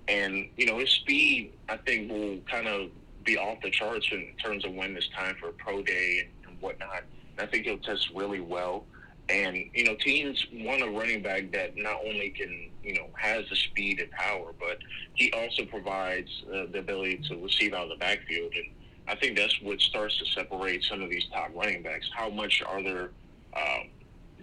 and 0.07 0.49
you 0.57 0.65
know 0.65 0.79
his 0.79 0.89
speed. 0.89 1.53
I 1.69 1.77
think 1.77 2.11
will 2.11 2.39
kind 2.49 2.67
of 2.67 2.89
be 3.23 3.37
off 3.37 3.59
the 3.61 3.71
charts 3.71 4.07
in 4.11 4.33
terms 4.43 4.65
of 4.65 4.73
when 4.73 4.95
it's 4.95 5.09
time 5.09 5.35
for 5.39 5.49
a 5.49 5.53
pro 5.53 5.81
day 5.81 6.21
and, 6.21 6.51
and 6.51 6.61
whatnot. 6.61 7.03
And 7.37 7.47
I 7.47 7.51
think 7.51 7.65
he'll 7.65 7.77
test 7.77 8.09
really 8.13 8.39
well. 8.39 8.85
And 9.27 9.57
you 9.73 9.85
know, 9.85 9.95
teams 9.95 10.45
want 10.53 10.83
a 10.83 10.89
running 10.89 11.23
back 11.23 11.51
that 11.51 11.75
not 11.75 11.97
only 12.05 12.29
can 12.29 12.69
you 12.83 12.93
know 12.93 13.07
has 13.17 13.45
the 13.49 13.55
speed 13.55 13.99
and 13.99 14.11
power, 14.11 14.53
but 14.59 14.77
he 15.13 15.31
also 15.33 15.65
provides 15.65 16.29
uh, 16.47 16.65
the 16.71 16.79
ability 16.79 17.21
to 17.29 17.37
receive 17.37 17.73
out 17.73 17.83
of 17.83 17.89
the 17.89 17.95
backfield. 17.95 18.53
And 18.55 18.65
I 19.07 19.15
think 19.15 19.37
that's 19.37 19.59
what 19.61 19.81
starts 19.81 20.17
to 20.19 20.25
separate 20.25 20.83
some 20.83 21.01
of 21.01 21.09
these 21.09 21.25
top 21.33 21.49
running 21.55 21.81
backs. 21.81 22.09
How 22.13 22.29
much 22.29 22.61
are 22.65 22.83
they 22.83 22.91
um, 22.91 23.89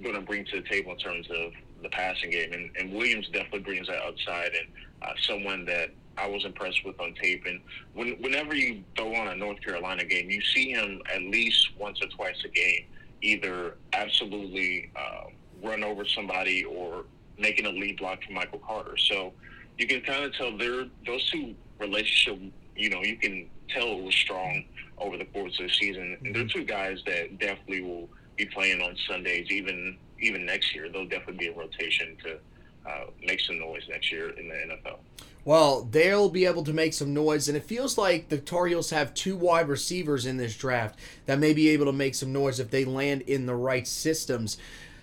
going 0.02 0.14
to 0.14 0.20
bring 0.20 0.44
to 0.46 0.60
the 0.60 0.68
table 0.68 0.92
in 0.92 0.98
terms 0.98 1.28
of 1.30 1.52
the 1.82 1.88
passing 1.88 2.30
game? 2.30 2.52
And, 2.52 2.70
and 2.76 2.92
Williams 2.92 3.28
definitely 3.28 3.60
brings 3.60 3.86
that 3.88 4.02
outside 4.02 4.50
and 4.58 4.68
uh, 5.02 5.12
someone 5.26 5.64
that 5.66 5.90
I 6.16 6.28
was 6.28 6.44
impressed 6.44 6.84
with 6.84 7.00
on 7.00 7.14
tape. 7.14 7.44
And 7.46 7.60
when, 7.94 8.10
whenever 8.20 8.54
you 8.54 8.84
throw 8.96 9.14
on 9.14 9.28
a 9.28 9.36
North 9.36 9.60
Carolina 9.62 10.04
game, 10.04 10.30
you 10.30 10.40
see 10.40 10.70
him 10.70 11.00
at 11.12 11.22
least 11.22 11.70
once 11.78 12.00
or 12.02 12.08
twice 12.08 12.36
a 12.44 12.48
game, 12.48 12.84
either 13.22 13.76
absolutely 13.92 14.90
uh, 14.96 15.24
run 15.62 15.82
over 15.82 16.04
somebody 16.04 16.64
or 16.64 17.04
making 17.38 17.66
a 17.66 17.70
lead 17.70 17.96
block 17.98 18.22
for 18.24 18.32
Michael 18.32 18.58
Carter. 18.58 18.96
So 18.96 19.32
you 19.78 19.86
can 19.86 20.02
kind 20.02 20.24
of 20.24 20.34
tell 20.34 20.56
they're, 20.56 20.86
those 21.06 21.30
two 21.30 21.54
relationship, 21.78 22.40
you 22.76 22.90
know, 22.90 23.02
you 23.02 23.16
can 23.16 23.48
tell 23.68 23.86
it 23.92 24.02
was 24.02 24.14
strong 24.14 24.64
over 24.98 25.16
the 25.16 25.24
course 25.26 25.58
of 25.60 25.66
the 25.66 25.72
season. 25.72 26.16
And 26.24 26.34
they're 26.34 26.46
two 26.46 26.64
guys 26.64 26.98
that 27.06 27.38
definitely 27.38 27.82
will 27.82 28.08
be 28.36 28.46
playing 28.46 28.82
on 28.82 28.96
Sundays, 29.08 29.50
even 29.50 29.98
even 30.20 30.46
next 30.46 30.74
year. 30.74 30.88
They'll 30.88 31.08
definitely 31.08 31.38
be 31.38 31.48
a 31.48 31.54
rotation 31.54 32.16
to 32.24 32.38
uh, 32.88 33.04
make 33.24 33.40
some 33.40 33.58
noise 33.58 33.82
next 33.88 34.12
year 34.12 34.30
in 34.30 34.48
the 34.48 34.54
NFL. 34.54 34.98
Well, 35.44 35.82
they'll 35.82 36.28
be 36.28 36.46
able 36.46 36.62
to 36.64 36.72
make 36.72 36.94
some 36.94 37.12
noise, 37.12 37.48
and 37.48 37.56
it 37.56 37.64
feels 37.64 37.98
like 37.98 38.28
the 38.28 38.38
Tar 38.38 38.66
Heels 38.66 38.90
have 38.90 39.12
two 39.12 39.36
wide 39.36 39.68
receivers 39.68 40.24
in 40.24 40.36
this 40.36 40.56
draft 40.56 40.98
that 41.26 41.40
may 41.40 41.52
be 41.52 41.70
able 41.70 41.86
to 41.86 41.92
make 41.92 42.14
some 42.14 42.32
noise 42.32 42.60
if 42.60 42.70
they 42.70 42.84
land 42.84 43.22
in 43.22 43.46
the 43.46 43.54
right 43.54 43.86
systems. 43.86 44.56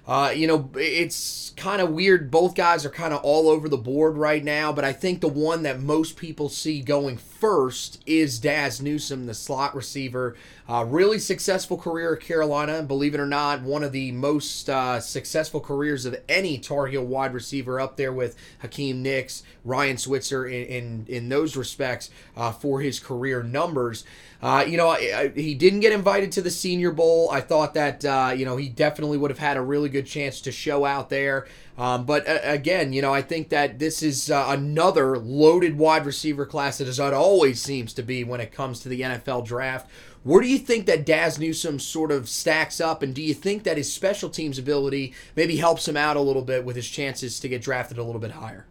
Uh, 0.08 0.32
you 0.34 0.48
know, 0.48 0.70
it's 0.76 1.52
kind 1.58 1.82
of 1.82 1.92
weird. 1.92 2.32
Both 2.32 2.56
guys 2.56 2.86
are 2.86 2.90
kind 2.90 3.14
of 3.14 3.22
all 3.22 3.50
over 3.50 3.68
the 3.68 3.78
board 3.78 4.18
right 4.18 4.44
now, 4.44 4.72
but 4.72 4.86
I 4.86 4.94
think 4.94 5.20
the 5.20 5.28
one 5.28 5.64
that 5.64 5.82
most 5.82 6.16
people 6.16 6.48
see 6.48 6.82
going 6.82 7.18
first 7.40 8.04
is 8.06 8.40
Dazz 8.40 8.82
Newsome, 8.82 9.26
the 9.26 9.34
slot 9.34 9.76
receiver. 9.76 10.36
Uh, 10.68 10.86
really 10.88 11.18
successful 11.18 11.78
career 11.78 12.14
at 12.14 12.22
Carolina, 12.22 12.84
believe 12.84 13.14
it 13.14 13.20
or 13.20 13.26
not, 13.26 13.62
one 13.62 13.84
of 13.84 13.92
the 13.92 14.12
most 14.12 14.70
uh, 14.70 15.00
successful 15.00 15.60
careers 15.60 16.06
of 16.06 16.16
any 16.28 16.58
Tar 16.58 16.88
Heel 16.88 17.04
wide 17.04 17.34
receiver 17.34 17.80
up 17.80 17.98
there 17.98 18.14
with 18.14 18.36
Hakeem 18.60 19.02
Nicks, 19.02 19.44
Ryan 19.64 19.98
Switzer 19.98 20.46
in, 20.46 20.66
in, 20.66 21.06
in 21.08 21.30
those 21.30 21.56
respects 21.56 22.10
uh, 22.36 22.52
for 22.52 22.82
his 22.82 23.00
career 23.00 23.42
numbers. 23.42 24.04
Uh, 24.42 24.64
you 24.68 24.78
know, 24.78 24.90
I, 24.90 25.12
I, 25.16 25.28
he 25.30 25.54
didn't 25.54 25.82
get 25.82 25.92
invited 25.92 26.32
to 26.34 26.42
the 26.42 26.52
Senior 26.52 26.92
Bowl. 26.92 27.30
I 27.30 27.42
thought 27.42 27.74
that, 27.74 28.06
uh, 28.06 28.34
you 28.36 28.46
know, 28.46 28.58
he 28.58 28.70
definitely 28.70 29.18
would 29.18 29.32
have 29.32 29.40
had 29.40 29.58
a 29.58 29.62
really 29.62 29.90
good 29.90 30.06
chance 30.06 30.40
to 30.42 30.52
show 30.52 30.86
out 30.86 31.10
there. 31.10 31.48
Um, 31.80 32.06
but 32.06 32.28
uh, 32.28 32.40
again, 32.44 32.92
you 32.92 33.02
know, 33.02 33.14
I 33.14 33.22
think 33.22 33.48
that 33.50 33.80
this 33.80 34.04
is 34.04 34.30
uh, 34.30 34.48
another 34.50 35.18
loaded 35.18 35.78
wide 35.78 36.06
receiver 36.06 36.46
class, 36.46 36.82
as 36.82 37.00
it 37.00 37.14
always 37.14 37.62
seems 37.62 37.94
to 37.94 38.04
be 38.04 38.26
when 38.26 38.42
it 38.42 38.52
comes 38.52 38.82
to 38.82 38.90
the 38.90 39.00
NFL 39.00 39.46
draft. 39.46 39.90
Where 40.24 40.42
do 40.42 40.50
you 40.50 40.58
think 40.58 40.88
that 40.88 41.06
Dazz 41.06 41.40
Newsome 41.40 41.80
sort 41.80 42.12
of 42.12 42.28
stacks 42.28 42.82
up, 42.82 43.02
and 43.02 43.16
do 43.16 43.22
you 43.22 43.34
think 43.34 43.64
that 43.64 43.78
his 43.78 43.92
special 43.92 44.30
teams 44.30 44.60
ability 44.60 45.14
maybe 45.38 45.56
helps 45.56 45.88
him 45.88 45.96
out 45.96 46.18
a 46.18 46.22
little 46.22 46.42
bit 46.42 46.66
with 46.66 46.76
his 46.76 46.90
chances 46.90 47.40
to 47.40 47.48
get 47.48 47.62
drafted 47.62 47.98
a 47.98 48.04
little 48.04 48.20
bit 48.20 48.32
higher? 48.32 48.66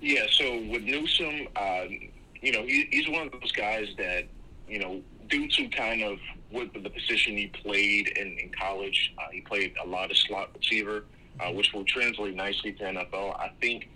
Yeah, 0.00 0.26
so 0.28 0.60
with 0.62 0.82
Newsome, 0.82 1.46
uh, 1.54 1.84
you 2.40 2.50
know, 2.50 2.64
he, 2.64 2.88
he's 2.90 3.08
one 3.08 3.28
of 3.28 3.32
those 3.40 3.52
guys 3.52 3.86
that, 3.96 4.24
you 4.68 4.80
know, 4.80 5.00
due 5.32 5.48
to 5.48 5.66
kind 5.68 6.02
of 6.02 6.18
what 6.50 6.72
the 6.74 6.90
position 6.90 7.36
he 7.36 7.46
played 7.46 8.08
in, 8.18 8.38
in 8.38 8.50
college, 8.50 9.14
uh, 9.18 9.22
he 9.32 9.40
played 9.40 9.72
a 9.82 9.86
lot 9.86 10.10
of 10.10 10.16
slot 10.18 10.50
receiver, 10.54 11.04
uh, 11.40 11.50
which 11.50 11.72
will 11.72 11.84
translate 11.84 12.36
nicely 12.36 12.72
to 12.72 12.84
NFL. 12.84 13.40
I 13.40 13.50
think 13.60 13.88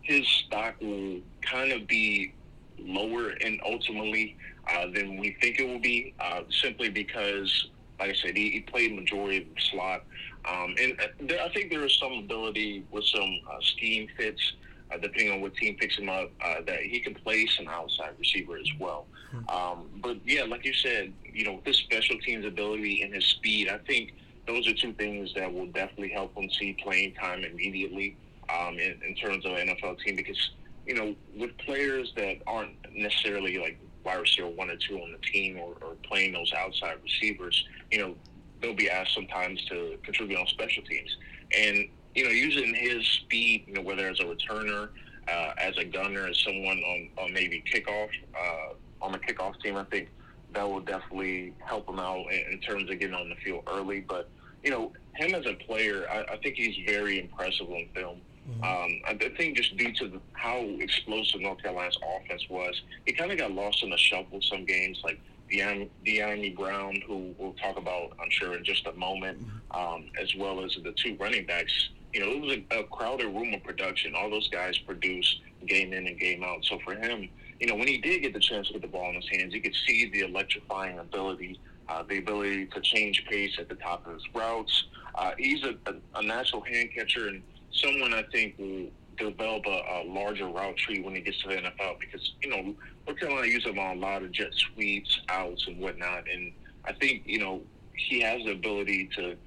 his 0.00 0.26
stock 0.26 0.74
will 0.80 1.20
kind 1.42 1.72
of 1.72 1.86
be 1.86 2.32
lower 2.78 3.28
and 3.44 3.60
ultimately 3.64 4.34
uh, 4.72 4.86
than 4.94 5.18
we 5.18 5.36
think 5.42 5.60
it 5.60 5.68
will 5.68 5.78
be, 5.78 6.14
uh, 6.18 6.40
simply 6.62 6.88
because, 6.88 7.68
like 8.00 8.10
I 8.10 8.14
said, 8.14 8.34
he, 8.34 8.50
he 8.50 8.60
played 8.60 8.94
majority 8.94 9.42
of 9.42 9.54
the 9.54 9.60
slot. 9.60 10.04
Um, 10.48 10.74
and 10.80 10.98
uh, 10.98 11.08
there, 11.20 11.42
I 11.42 11.50
think 11.50 11.70
there 11.70 11.84
is 11.84 11.94
some 11.98 12.12
ability 12.14 12.86
with 12.90 13.04
some 13.04 13.40
uh, 13.48 13.60
scheme 13.60 14.08
fits 14.16 14.54
depending 15.00 15.32
on 15.32 15.40
what 15.40 15.54
team 15.54 15.74
picks 15.74 15.96
him 15.96 16.10
up, 16.10 16.30
that 16.66 16.82
he 16.82 17.00
can 17.00 17.14
play 17.14 17.46
some 17.46 17.66
outside 17.66 18.10
receiver 18.18 18.58
as 18.58 18.68
well. 18.78 19.06
Um, 19.48 19.88
but 20.02 20.18
yeah, 20.24 20.44
like 20.44 20.64
you 20.64 20.74
said, 20.74 21.12
you 21.24 21.44
know, 21.44 21.54
with 21.54 21.64
his 21.64 21.76
special 21.78 22.18
teams 22.18 22.44
ability 22.44 23.02
and 23.02 23.14
his 23.14 23.24
speed, 23.24 23.68
I 23.68 23.78
think 23.78 24.14
those 24.46 24.66
are 24.68 24.74
two 24.74 24.92
things 24.94 25.32
that 25.34 25.52
will 25.52 25.66
definitely 25.66 26.10
help 26.10 26.36
him 26.36 26.50
see 26.50 26.76
playing 26.82 27.14
time 27.14 27.44
immediately 27.44 28.16
um, 28.52 28.78
in, 28.78 29.00
in 29.06 29.14
terms 29.14 29.46
of 29.46 29.52
an 29.52 29.68
NFL 29.68 30.00
team 30.00 30.16
because, 30.16 30.50
you 30.86 30.94
know, 30.94 31.14
with 31.36 31.56
players 31.58 32.12
that 32.16 32.38
aren't 32.46 32.74
necessarily 32.94 33.58
like 33.58 33.78
wide 34.04 34.20
receiver 34.20 34.48
one 34.48 34.68
or 34.70 34.76
two 34.76 34.96
on 34.98 35.12
the 35.12 35.18
team 35.18 35.58
or, 35.58 35.74
or 35.80 35.94
playing 36.02 36.32
those 36.32 36.52
outside 36.52 36.96
receivers, 37.02 37.64
you 37.90 37.98
know, 37.98 38.14
they'll 38.60 38.74
be 38.74 38.90
asked 38.90 39.14
sometimes 39.14 39.64
to 39.66 39.96
contribute 40.02 40.38
on 40.38 40.46
special 40.48 40.82
teams. 40.84 41.16
And 41.56 41.88
you 42.14 42.24
know, 42.24 42.30
using 42.30 42.74
his 42.74 43.06
speed, 43.06 43.64
you 43.66 43.74
know, 43.74 43.82
whether 43.82 44.08
as 44.08 44.20
a 44.20 44.24
returner, 44.24 44.90
uh, 45.28 45.52
as 45.58 45.76
a 45.78 45.84
gunner, 45.84 46.26
as 46.26 46.38
someone 46.40 46.78
on, 46.78 47.08
on 47.18 47.32
maybe 47.32 47.62
kickoff, 47.72 48.08
uh, 48.38 48.71
on 49.02 49.12
the 49.12 49.18
kickoff 49.18 49.60
team, 49.60 49.76
I 49.76 49.84
think 49.84 50.08
that 50.54 50.68
will 50.68 50.80
definitely 50.80 51.54
help 51.58 51.88
him 51.88 51.98
out 51.98 52.26
in, 52.30 52.52
in, 52.52 52.60
terms 52.60 52.90
of 52.90 52.98
getting 52.98 53.14
on 53.14 53.28
the 53.28 53.36
field 53.36 53.64
early. 53.70 54.00
But, 54.00 54.28
you 54.62 54.70
know, 54.70 54.92
him 55.14 55.34
as 55.34 55.46
a 55.46 55.54
player, 55.54 56.06
I, 56.10 56.32
I 56.32 56.36
think 56.38 56.56
he's 56.56 56.76
very 56.86 57.20
impressive 57.20 57.68
on 57.68 57.88
film. 57.94 58.20
Mm-hmm. 58.48 58.64
Um, 58.64 59.00
I 59.06 59.28
think 59.36 59.56
just 59.56 59.76
due 59.76 59.92
to 59.92 60.08
the, 60.08 60.20
how 60.32 60.58
explosive 60.58 61.40
North 61.40 61.62
Carolina's 61.62 61.98
offense 62.16 62.42
was, 62.48 62.80
he 63.06 63.12
kind 63.12 63.30
of 63.30 63.38
got 63.38 63.52
lost 63.52 63.82
in 63.82 63.90
the 63.90 63.98
shuffle 63.98 64.40
some 64.42 64.64
games. 64.64 65.00
Like 65.04 65.20
Dyami 65.50 66.56
Brown, 66.56 67.02
who 67.06 67.34
we'll 67.38 67.54
talk 67.54 67.78
about, 67.78 68.12
I'm 68.20 68.30
sure, 68.30 68.56
in 68.56 68.64
just 68.64 68.86
a 68.86 68.92
moment, 68.92 69.38
mm-hmm. 69.40 69.94
um, 69.94 70.10
as 70.20 70.34
well 70.36 70.64
as 70.64 70.76
the 70.82 70.92
two 70.92 71.16
running 71.18 71.46
backs 71.46 71.90
you 72.12 72.20
know, 72.20 72.30
it 72.30 72.40
was 72.40 72.58
a, 72.70 72.80
a 72.80 72.84
crowded 72.84 73.26
room 73.26 73.54
of 73.54 73.62
production. 73.62 74.14
All 74.14 74.30
those 74.30 74.48
guys 74.48 74.76
produce 74.78 75.40
game 75.66 75.92
in 75.92 76.06
and 76.06 76.18
game 76.18 76.44
out. 76.44 76.64
So 76.64 76.78
for 76.84 76.94
him, 76.94 77.28
you 77.62 77.68
know, 77.68 77.76
when 77.76 77.86
he 77.86 77.96
did 77.98 78.22
get 78.22 78.32
the 78.32 78.40
chance 78.40 78.66
to 78.66 78.72
get 78.72 78.82
the 78.82 78.88
ball 78.88 79.08
in 79.10 79.14
his 79.14 79.28
hands, 79.30 79.54
you 79.54 79.62
could 79.62 79.76
see 79.86 80.10
the 80.10 80.22
electrifying 80.22 80.98
ability, 80.98 81.60
uh, 81.88 82.02
the 82.02 82.18
ability 82.18 82.66
to 82.66 82.80
change 82.80 83.24
pace 83.30 83.52
at 83.56 83.68
the 83.68 83.76
top 83.76 84.04
of 84.04 84.14
his 84.14 84.24
routes. 84.34 84.86
Uh, 85.14 85.30
he's 85.38 85.62
a, 85.62 85.76
a, 85.86 85.94
a 86.16 86.22
natural 86.24 86.60
hand 86.62 86.88
catcher 86.92 87.28
and 87.28 87.40
someone 87.70 88.12
I 88.14 88.24
think 88.32 88.58
will 88.58 88.88
develop 89.16 89.64
a, 89.66 89.80
a, 89.92 90.02
larger 90.06 90.48
route 90.48 90.76
tree 90.76 91.02
when 91.02 91.14
he 91.14 91.20
gets 91.20 91.40
to 91.42 91.50
the 91.50 91.54
NFL 91.54 92.00
because, 92.00 92.32
you 92.42 92.50
know, 92.50 92.74
North 93.06 93.20
Carolina 93.20 93.46
use 93.46 93.64
him 93.64 93.78
on 93.78 93.98
a 93.98 94.00
lot 94.00 94.24
of 94.24 94.32
jet 94.32 94.52
sweeps, 94.54 95.20
outs, 95.28 95.64
and 95.68 95.78
whatnot. 95.78 96.24
And 96.28 96.52
I 96.84 96.94
think, 96.94 97.22
you 97.26 97.38
know, 97.38 97.62
he 97.94 98.22
has 98.22 98.42
the 98.44 98.50
ability 98.50 99.08
to– 99.16 99.36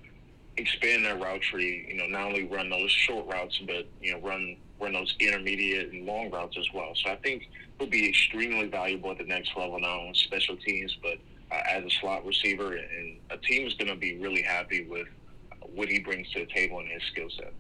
expand 0.58 1.06
that 1.06 1.20
route 1.20 1.42
tree. 1.42 1.86
You 1.90 1.98
know, 1.98 2.08
not 2.08 2.28
only 2.28 2.46
run 2.46 2.70
those 2.70 2.92
short 2.92 3.28
routes, 3.28 3.60
but 3.66 3.88
you 4.02 4.14
know, 4.14 4.20
run 4.20 4.58
run 4.80 4.94
those 4.94 5.16
intermediate 5.20 5.92
and 5.92 6.06
long 6.06 6.30
routes 6.32 6.58
as 6.58 6.68
well. 6.74 6.94
So 6.96 7.12
I 7.12 7.16
think 7.18 7.50
he'll 7.80 7.90
be 7.90 8.08
extremely 8.10 8.68
valuable 8.68 9.12
at 9.12 9.18
the 9.18 9.26
next 9.26 9.56
level, 9.58 9.80
not 9.80 10.00
only 10.00 10.14
special 10.16 10.58
teams, 10.58 10.98
but 11.02 11.18
uh, 11.52 11.62
as 11.68 11.84
a 11.84 11.90
slot 11.90 12.26
receiver. 12.26 12.76
And 12.76 13.18
a 13.30 13.38
team 13.38 13.68
is 13.68 13.74
going 13.76 13.90
to 13.90 13.96
be 13.96 14.18
really 14.18 14.42
happy 14.42 14.86
with 14.86 15.08
what 15.74 15.90
he 15.90 16.00
brings 16.00 16.30
to 16.32 16.40
the 16.40 16.46
table 16.48 16.80
and 16.80 16.90
his 16.90 17.04
skill 17.12 17.30
set. 17.30 17.54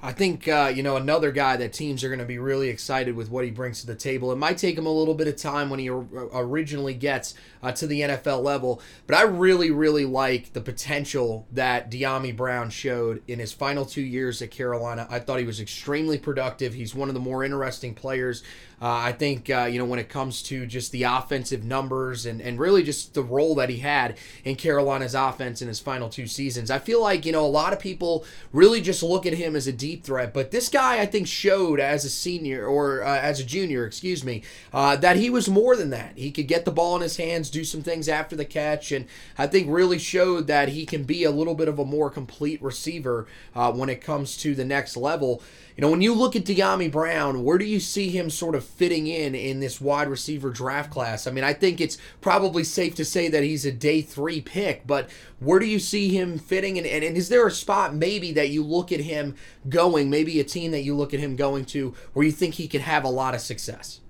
I 0.00 0.12
think 0.12 0.46
uh, 0.46 0.72
you 0.74 0.82
know 0.82 0.96
another 0.96 1.32
guy 1.32 1.56
that 1.56 1.72
teams 1.72 2.04
are 2.04 2.08
going 2.08 2.20
to 2.20 2.24
be 2.24 2.38
really 2.38 2.68
excited 2.68 3.16
with 3.16 3.30
what 3.30 3.44
he 3.44 3.50
brings 3.50 3.80
to 3.80 3.86
the 3.86 3.96
table. 3.96 4.30
It 4.30 4.36
might 4.36 4.56
take 4.56 4.78
him 4.78 4.86
a 4.86 4.92
little 4.92 5.14
bit 5.14 5.26
of 5.26 5.36
time 5.36 5.70
when 5.70 5.80
he 5.80 5.88
originally 5.88 6.94
gets 6.94 7.34
uh, 7.62 7.72
to 7.72 7.86
the 7.86 8.02
NFL 8.02 8.42
level, 8.42 8.80
but 9.06 9.16
I 9.16 9.22
really, 9.22 9.72
really 9.72 10.04
like 10.04 10.52
the 10.52 10.60
potential 10.60 11.48
that 11.50 11.90
Dyami 11.90 12.36
Brown 12.36 12.70
showed 12.70 13.22
in 13.26 13.40
his 13.40 13.52
final 13.52 13.84
two 13.84 14.02
years 14.02 14.40
at 14.40 14.52
Carolina. 14.52 15.08
I 15.10 15.18
thought 15.18 15.40
he 15.40 15.44
was 15.44 15.60
extremely 15.60 16.18
productive. 16.18 16.74
He's 16.74 16.94
one 16.94 17.08
of 17.08 17.14
the 17.14 17.20
more 17.20 17.42
interesting 17.42 17.94
players 17.94 18.44
uh, 18.80 18.86
I 18.86 19.12
think, 19.12 19.50
uh, 19.50 19.68
you 19.70 19.78
know, 19.78 19.84
when 19.84 19.98
it 19.98 20.08
comes 20.08 20.40
to 20.44 20.64
just 20.64 20.92
the 20.92 21.02
offensive 21.02 21.64
numbers 21.64 22.26
and, 22.26 22.40
and 22.40 22.60
really 22.60 22.84
just 22.84 23.12
the 23.12 23.24
role 23.24 23.56
that 23.56 23.70
he 23.70 23.78
had 23.78 24.16
in 24.44 24.54
Carolina's 24.54 25.16
offense 25.16 25.60
in 25.60 25.66
his 25.66 25.80
final 25.80 26.08
two 26.08 26.28
seasons, 26.28 26.70
I 26.70 26.78
feel 26.78 27.02
like, 27.02 27.26
you 27.26 27.32
know, 27.32 27.44
a 27.44 27.46
lot 27.46 27.72
of 27.72 27.80
people 27.80 28.24
really 28.52 28.80
just 28.80 29.02
look 29.02 29.26
at 29.26 29.32
him 29.32 29.56
as 29.56 29.66
a 29.66 29.72
deep 29.88 30.04
threat, 30.04 30.34
but 30.34 30.50
this 30.50 30.68
guy 30.68 31.00
I 31.00 31.06
think 31.06 31.26
showed 31.26 31.80
as 31.80 32.04
a 32.04 32.10
senior 32.10 32.66
or 32.66 33.02
uh, 33.02 33.18
as 33.20 33.40
a 33.40 33.44
junior, 33.44 33.86
excuse 33.86 34.22
me, 34.22 34.42
uh, 34.70 34.96
that 34.96 35.16
he 35.16 35.30
was 35.30 35.48
more 35.48 35.76
than 35.76 35.88
that. 35.90 36.12
He 36.14 36.30
could 36.30 36.46
get 36.46 36.66
the 36.66 36.70
ball 36.70 36.96
in 36.96 37.00
his 37.00 37.16
hands, 37.16 37.48
do 37.48 37.64
some 37.64 37.82
things 37.82 38.06
after 38.06 38.36
the 38.36 38.44
catch, 38.44 38.92
and 38.92 39.06
I 39.38 39.46
think 39.46 39.66
really 39.70 39.98
showed 39.98 40.46
that 40.48 40.68
he 40.68 40.84
can 40.84 41.04
be 41.04 41.24
a 41.24 41.30
little 41.30 41.54
bit 41.54 41.68
of 41.68 41.78
a 41.78 41.86
more 41.86 42.10
complete 42.10 42.60
receiver 42.62 43.26
uh, 43.54 43.72
when 43.72 43.88
it 43.88 44.02
comes 44.02 44.36
to 44.38 44.54
the 44.54 44.64
next 44.64 44.94
level. 44.94 45.42
You 45.78 45.82
know, 45.82 45.90
when 45.90 46.02
you 46.02 46.12
look 46.12 46.34
at 46.34 46.42
Dyami 46.42 46.90
Brown, 46.90 47.44
where 47.44 47.56
do 47.56 47.64
you 47.64 47.78
see 47.78 48.10
him 48.10 48.30
sort 48.30 48.56
of 48.56 48.64
fitting 48.64 49.06
in 49.06 49.36
in 49.36 49.60
this 49.60 49.80
wide 49.80 50.08
receiver 50.08 50.50
draft 50.50 50.90
class? 50.90 51.26
I 51.26 51.30
mean, 51.30 51.44
I 51.44 51.52
think 51.52 51.80
it's 51.80 51.98
probably 52.20 52.64
safe 52.64 52.96
to 52.96 53.04
say 53.04 53.28
that 53.28 53.44
he's 53.44 53.64
a 53.64 53.70
day 53.70 54.02
three 54.02 54.40
pick, 54.40 54.88
but 54.88 55.08
where 55.38 55.60
do 55.60 55.66
you 55.66 55.78
see 55.78 56.08
him 56.08 56.36
fitting? 56.36 56.78
And, 56.78 56.86
and, 56.86 57.04
and 57.04 57.16
is 57.16 57.28
there 57.28 57.46
a 57.46 57.52
spot 57.52 57.94
maybe 57.94 58.32
that 58.32 58.48
you 58.50 58.64
look 58.64 58.90
at 58.90 58.98
him 58.98 59.36
going, 59.78 60.10
maybe 60.10 60.40
a 60.40 60.44
team 60.44 60.72
that 60.72 60.82
you 60.82 60.94
look 60.94 61.14
at 61.14 61.20
him 61.20 61.36
going 61.36 61.64
to 61.66 61.94
where 62.12 62.26
you 62.26 62.32
think 62.32 62.54
he 62.54 62.66
could 62.66 62.80
have 62.80 63.04
a 63.04 63.08
lot 63.08 63.34
of 63.34 63.40
success? 63.40 64.00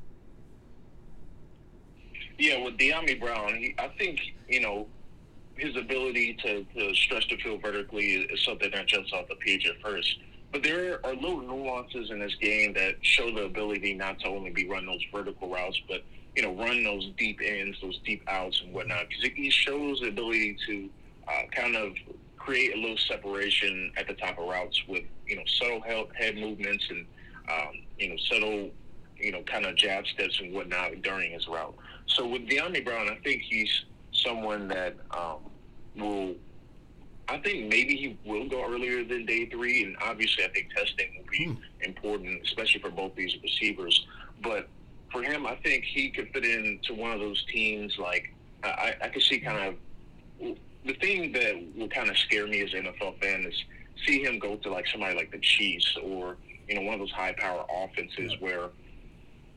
Yeah, 2.38 2.64
with 2.64 2.78
Dyami 2.78 3.20
Brown, 3.20 3.54
he, 3.56 3.74
I 3.78 3.88
think, 3.98 4.20
you 4.48 4.60
know, 4.60 4.86
his 5.56 5.76
ability 5.76 6.34
to, 6.44 6.64
to 6.64 6.94
stretch 6.94 7.28
the 7.28 7.36
field 7.36 7.60
vertically 7.60 8.12
is 8.12 8.42
something 8.44 8.70
that 8.70 8.86
jumps 8.86 9.12
off 9.12 9.28
the 9.28 9.34
page 9.36 9.66
at 9.66 9.80
first 9.82 10.18
but 10.52 10.62
there 10.62 11.04
are 11.04 11.14
little 11.14 11.42
nuances 11.42 12.10
in 12.10 12.18
this 12.18 12.34
game 12.36 12.72
that 12.74 12.96
show 13.02 13.30
the 13.30 13.44
ability 13.44 13.94
not 13.94 14.18
to 14.20 14.28
only 14.28 14.50
be 14.50 14.66
run 14.66 14.86
those 14.86 15.04
vertical 15.12 15.50
routes, 15.50 15.80
but 15.88 16.02
you 16.36 16.42
know, 16.42 16.54
run 16.54 16.84
those 16.84 17.10
deep 17.18 17.40
ends, 17.44 17.76
those 17.82 17.98
deep 18.04 18.22
outs, 18.28 18.60
and 18.62 18.72
whatnot. 18.72 19.08
Because 19.08 19.24
he 19.36 19.50
shows 19.50 20.00
the 20.00 20.08
ability 20.08 20.56
to 20.66 20.88
uh, 21.26 21.42
kind 21.52 21.76
of 21.76 21.92
create 22.48 22.74
a 22.74 22.80
little 22.80 22.96
separation 22.96 23.92
at 23.98 24.08
the 24.08 24.14
top 24.14 24.38
of 24.38 24.48
routes 24.48 24.82
with 24.88 25.04
you 25.26 25.36
know 25.36 25.42
subtle 25.46 25.82
head 26.14 26.34
movements 26.34 26.82
and 26.88 27.04
um, 27.52 27.72
you 27.98 28.08
know 28.08 28.16
subtle 28.16 28.70
you 29.18 29.30
know 29.30 29.42
kind 29.42 29.66
of 29.66 29.76
jab 29.76 30.06
steps 30.06 30.40
and 30.40 30.54
whatnot 30.54 31.02
during 31.02 31.30
his 31.30 31.46
route. 31.46 31.76
So 32.06 32.26
with 32.26 32.48
Dyami 32.48 32.82
Brown, 32.82 33.10
I 33.10 33.16
think 33.16 33.42
he's 33.42 33.84
someone 34.12 34.66
that 34.68 34.96
um, 35.10 35.40
will 35.94 36.36
I 37.28 37.36
think 37.36 37.68
maybe 37.68 37.94
he 37.96 38.18
will 38.24 38.48
go 38.48 38.64
earlier 38.64 39.04
than 39.04 39.26
day 39.26 39.44
three, 39.44 39.84
and 39.84 39.94
obviously, 40.00 40.44
I 40.44 40.48
think 40.48 40.72
testing 40.74 41.18
will 41.18 41.30
be 41.30 41.44
hmm. 41.48 41.62
important, 41.82 42.40
especially 42.44 42.80
for 42.80 42.90
both 42.90 43.14
these 43.14 43.36
receivers. 43.42 44.06
But 44.42 44.70
for 45.12 45.22
him, 45.22 45.44
I 45.44 45.56
think 45.56 45.84
he 45.84 46.08
could 46.08 46.30
fit 46.32 46.46
into 46.46 46.94
one 46.94 47.10
of 47.10 47.20
those 47.20 47.44
teams. 47.52 47.98
Like 47.98 48.32
I, 48.64 48.94
I 49.02 49.08
could 49.08 49.22
see 49.22 49.38
kind 49.38 49.76
of 50.40 50.56
the 50.88 50.94
thing 50.94 51.32
that 51.32 51.54
will 51.76 51.88
kind 51.88 52.08
of 52.08 52.16
scare 52.16 52.46
me 52.46 52.62
as 52.62 52.72
an 52.72 52.84
NFL 52.84 53.20
fan 53.20 53.44
is 53.44 53.64
see 54.06 54.24
him 54.24 54.38
go 54.38 54.56
to 54.56 54.70
like 54.70 54.86
somebody 54.88 55.14
like 55.14 55.30
the 55.30 55.38
Chiefs 55.38 55.96
or 56.02 56.38
you 56.66 56.74
know 56.74 56.80
one 56.80 56.94
of 56.94 57.00
those 57.00 57.12
high 57.12 57.34
power 57.36 57.64
offenses 57.84 58.32
where 58.40 58.70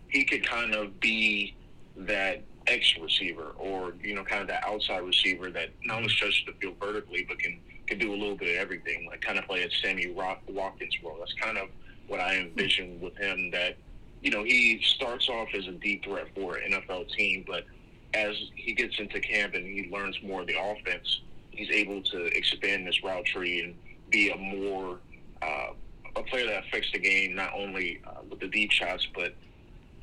he 0.10 0.26
could 0.26 0.46
kind 0.46 0.76
of 0.76 1.00
be 1.00 1.56
that 1.96 2.44
X 2.68 2.96
receiver 3.02 3.54
or 3.58 3.94
you 4.04 4.14
know 4.14 4.26
kind 4.26 4.42
of 4.42 4.48
that 4.50 4.64
outside 4.66 5.00
receiver 5.00 5.50
that 5.52 5.70
not 5.86 5.98
only 5.98 6.10
stretches 6.10 6.44
the 6.46 6.54
field 6.60 6.76
vertically 6.80 7.26
but 7.28 7.40
can 7.40 7.60
can 7.88 7.98
do 7.98 8.14
a 8.14 8.18
little 8.18 8.38
bit 8.38 8.56
of 8.56 8.62
everything, 8.62 9.08
like 9.10 9.22
kind 9.22 9.40
of 9.40 9.46
play 9.46 9.64
a 9.64 9.72
Sammy 9.82 10.08
Rock, 10.08 10.42
Watkins 10.50 10.96
role. 11.04 11.18
That's 11.20 11.34
kind 11.34 11.58
of 11.58 11.70
what 12.08 12.20
I 12.20 12.38
envision 12.38 13.00
with 13.00 13.16
him. 13.18 13.52
That 13.52 13.78
you 14.22 14.32
know 14.32 14.44
he 14.44 14.82
starts 14.84 15.30
off 15.30 15.48
as 15.56 15.68
a 15.68 15.72
deep 15.72 16.04
threat 16.04 16.28
for 16.36 16.58
an 16.58 16.74
NFL 16.74 17.10
team, 17.14 17.46
but 17.48 17.66
as 18.14 18.36
he 18.56 18.74
gets 18.74 19.00
into 19.00 19.20
camp 19.20 19.54
and 19.54 19.66
he 19.66 19.90
learns 19.92 20.18
more 20.24 20.42
of 20.42 20.48
the 20.48 20.56
offense, 20.60 21.22
he's 21.52 21.70
able 21.70 22.02
to 22.02 22.26
expand 22.38 22.88
this 22.88 23.04
route 23.04 23.26
tree 23.26 23.62
and 23.62 23.76
be 24.10 24.30
a 24.30 24.38
more 24.38 25.00
uh, 25.42 25.68
a 26.16 26.24
player 26.24 26.46
that 26.46 26.66
affects 26.66 26.92
the 26.92 27.00
game 27.00 27.36
not 27.36 27.52
only 27.56 28.02
uh, 28.06 28.22
with 28.30 28.40
the 28.40 28.48
deep 28.48 28.72
shots 28.72 29.08
but 29.16 29.34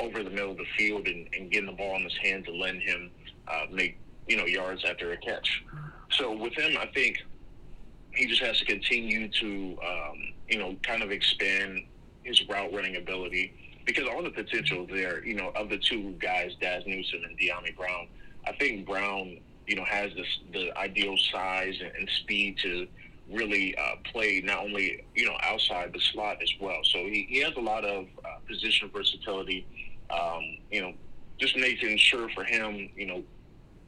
over 0.00 0.22
the 0.22 0.30
middle 0.30 0.52
of 0.52 0.56
the 0.56 0.66
field 0.76 1.06
and, 1.06 1.28
and 1.36 1.50
getting 1.50 1.66
the 1.66 1.76
ball 1.76 1.96
in 1.96 2.02
his 2.02 2.16
hands 2.22 2.46
to 2.46 2.52
lend 2.52 2.80
him 2.80 3.10
uh, 3.48 3.64
make 3.70 3.98
you 4.26 4.36
know 4.36 4.44
yards 4.44 4.84
after 4.84 5.12
a 5.12 5.16
catch. 5.16 5.64
So 6.10 6.34
with 6.36 6.54
him, 6.54 6.76
I 6.78 6.86
think 6.86 7.18
he 8.14 8.26
just 8.26 8.42
has 8.42 8.58
to 8.58 8.64
continue 8.64 9.28
to 9.28 9.78
um, 9.86 10.32
you 10.48 10.58
know 10.58 10.76
kind 10.82 11.02
of 11.02 11.10
expand 11.10 11.84
his 12.24 12.46
route 12.48 12.72
running 12.72 12.96
ability 12.96 13.54
because 13.88 14.06
all 14.06 14.22
the 14.22 14.30
potential 14.30 14.86
there, 14.86 15.24
you 15.24 15.34
know, 15.34 15.50
of 15.56 15.68
the 15.68 15.78
two 15.78 16.12
guys, 16.20 16.52
Dazz 16.60 16.84
Newsome 16.86 17.24
and 17.24 17.38
Dyami 17.38 17.76
Brown, 17.76 18.06
I 18.46 18.52
think 18.52 18.86
Brown, 18.86 19.38
you 19.66 19.76
know, 19.76 19.84
has 19.84 20.14
this 20.14 20.38
the 20.52 20.76
ideal 20.78 21.16
size 21.32 21.74
and, 21.80 21.90
and 21.98 22.08
speed 22.20 22.58
to 22.58 22.86
really 23.32 23.76
uh, 23.76 23.96
play 24.04 24.40
not 24.42 24.58
only 24.58 25.04
you 25.14 25.26
know 25.26 25.36
outside 25.42 25.92
the 25.92 26.00
slot 26.00 26.38
as 26.42 26.52
well. 26.60 26.80
So 26.84 26.98
he, 26.98 27.26
he 27.28 27.40
has 27.40 27.54
a 27.56 27.60
lot 27.60 27.84
of 27.84 28.06
uh, 28.24 28.38
position 28.46 28.90
versatility 28.94 29.66
um, 30.10 30.58
you 30.70 30.80
know, 30.80 30.92
just 31.38 31.56
making 31.56 31.96
sure 31.98 32.28
for 32.30 32.44
him, 32.44 32.88
you 32.96 33.06
know, 33.06 33.22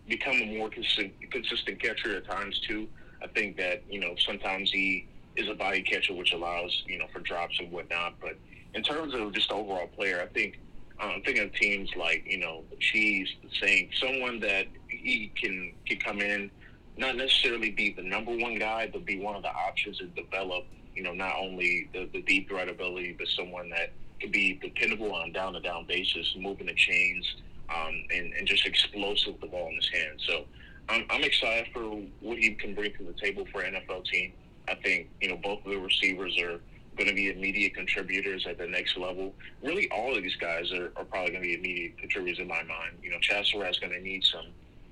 become 0.08 0.36
a 0.36 0.58
more 0.58 0.68
consistent, 0.68 1.12
consistent 1.30 1.80
catcher 1.82 2.16
at 2.16 2.26
times 2.26 2.58
too. 2.66 2.88
I 3.22 3.26
think 3.28 3.56
that 3.58 3.82
you 3.88 4.00
know 4.00 4.14
sometimes 4.18 4.70
he 4.70 5.06
is 5.36 5.48
a 5.48 5.54
body 5.54 5.82
catcher, 5.82 6.14
which 6.14 6.32
allows 6.32 6.84
you 6.86 6.98
know 6.98 7.06
for 7.12 7.20
drops 7.20 7.58
and 7.58 7.70
whatnot. 7.70 8.14
But 8.20 8.36
in 8.74 8.82
terms 8.82 9.14
of 9.14 9.32
just 9.32 9.50
overall 9.50 9.86
player, 9.88 10.20
I 10.22 10.26
think 10.26 10.60
um, 11.00 11.10
I'm 11.16 11.22
thinking 11.22 11.44
of 11.44 11.52
teams 11.54 11.90
like 11.96 12.24
you 12.26 12.38
know 12.38 12.64
the 12.70 12.76
Chiefs, 12.76 13.30
the 13.42 13.66
Saints, 13.66 14.00
someone 14.00 14.40
that 14.40 14.66
he 14.88 15.32
can 15.40 15.72
can 15.86 15.98
come 15.98 16.20
in, 16.20 16.50
not 16.96 17.16
necessarily 17.16 17.70
be 17.70 17.92
the 17.92 18.02
number 18.02 18.36
one 18.36 18.58
guy, 18.58 18.88
but 18.92 19.04
be 19.04 19.18
one 19.18 19.34
of 19.36 19.42
the 19.42 19.50
options 19.50 20.00
and 20.00 20.14
develop. 20.14 20.64
You 20.94 21.04
know, 21.04 21.12
not 21.12 21.36
only 21.38 21.88
the, 21.92 22.10
the 22.12 22.22
deep 22.22 22.48
threat 22.48 22.68
ability, 22.68 23.14
but 23.18 23.28
someone 23.28 23.70
that 23.70 23.92
to 24.20 24.28
be 24.28 24.58
dependable 24.60 25.14
on 25.14 25.32
down 25.32 25.54
to 25.54 25.60
down 25.60 25.86
basis, 25.86 26.34
moving 26.38 26.66
the 26.66 26.74
chains, 26.74 27.26
um, 27.70 27.94
and, 28.14 28.32
and 28.34 28.46
just 28.46 28.66
explosive 28.66 29.34
with 29.34 29.40
the 29.40 29.46
ball 29.46 29.68
in 29.68 29.76
his 29.76 29.88
hand. 29.88 30.20
So 30.26 30.44
I'm, 30.88 31.04
I'm 31.08 31.22
excited 31.22 31.68
for 31.72 31.80
what 32.20 32.38
he 32.38 32.54
can 32.54 32.74
bring 32.74 32.92
to 32.98 33.04
the 33.04 33.14
table 33.14 33.46
for 33.50 33.62
an 33.62 33.74
NFL 33.74 34.04
team. 34.06 34.32
I 34.68 34.74
think, 34.74 35.08
you 35.20 35.28
know, 35.28 35.36
both 35.36 35.64
of 35.64 35.70
the 35.70 35.78
receivers 35.78 36.38
are 36.40 36.60
going 37.00 37.08
to 37.08 37.14
be 37.14 37.30
immediate 37.30 37.74
contributors 37.74 38.46
at 38.46 38.58
the 38.58 38.66
next 38.66 38.98
level. 38.98 39.32
Really, 39.62 39.90
all 39.90 40.14
of 40.14 40.22
these 40.22 40.36
guys 40.36 40.70
are, 40.70 40.92
are 40.96 41.04
probably 41.04 41.30
going 41.30 41.42
to 41.42 41.48
be 41.48 41.54
immediate 41.54 41.96
contributors 41.96 42.38
in 42.38 42.46
my 42.46 42.62
mind. 42.62 42.98
You 43.02 43.10
know, 43.10 43.16
Chazz 43.18 43.46
Surratt's 43.46 43.78
going 43.78 43.92
to 43.92 44.00
need 44.00 44.22
some, 44.22 44.44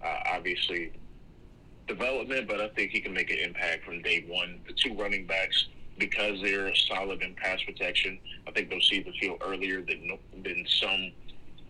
uh, 0.02 0.16
obviously, 0.32 0.90
development, 1.86 2.48
but 2.48 2.62
I 2.62 2.68
think 2.70 2.92
he 2.92 3.00
can 3.00 3.12
make 3.12 3.30
an 3.30 3.38
impact 3.38 3.84
from 3.84 4.00
day 4.00 4.24
one. 4.26 4.58
The 4.66 4.72
two 4.72 4.94
running 4.94 5.26
backs, 5.26 5.68
because 5.98 6.40
they're 6.42 6.74
solid 6.74 7.20
in 7.22 7.34
pass 7.34 7.62
protection. 7.62 8.18
I 8.46 8.52
think 8.52 8.70
they'll 8.70 8.80
see 8.80 9.02
the 9.02 9.12
field 9.20 9.42
earlier 9.44 9.82
than 9.82 10.18
than 10.42 10.64
some 10.80 11.12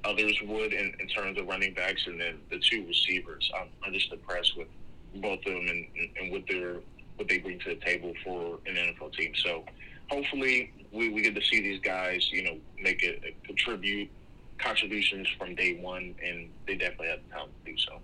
others 0.05 0.39
would 0.45 0.73
in, 0.73 0.95
in 1.01 1.09
terms 1.09 1.37
of 1.37 1.49
running 1.49 1.75
backs, 1.75 2.07
and 2.07 2.21
then 2.21 2.39
the 2.51 2.61
two 2.61 2.87
receivers. 2.87 3.51
I'm, 3.59 3.69
I'm 3.85 3.93
just 3.93 4.13
impressed 4.13 4.57
with 4.57 4.69
both 5.17 5.41
of 5.41 5.53
them 5.53 5.67
and, 5.69 5.87
and 6.21 6.31
what 6.31 6.43
they're 6.49 6.77
what 7.17 7.29
they 7.29 7.39
bring 7.39 7.59
to 7.59 7.71
the 7.71 7.85
table 7.85 8.13
for 8.25 8.61
an 8.67 8.77
NFL 8.77 9.13
team. 9.15 9.33
So 9.35 9.65
hopefully 10.09 10.73
we, 10.93 11.09
we 11.11 11.23
get 11.23 11.35
to 11.35 11.43
see 11.43 11.61
these 11.61 11.81
guys, 11.81 12.31
you 12.33 12.43
know, 12.43 12.57
make 12.81 13.03
it 13.03 13.43
contribute 13.45 14.11
contributions 14.59 15.29
from 15.39 15.55
day 15.55 15.79
one, 15.81 16.15
and 16.25 16.51
they 16.67 16.75
definitely 16.75 17.09
have 17.09 17.21
the 17.29 17.35
talent 17.35 17.53
to 17.65 17.73
do 17.73 17.79
so. 17.79 18.01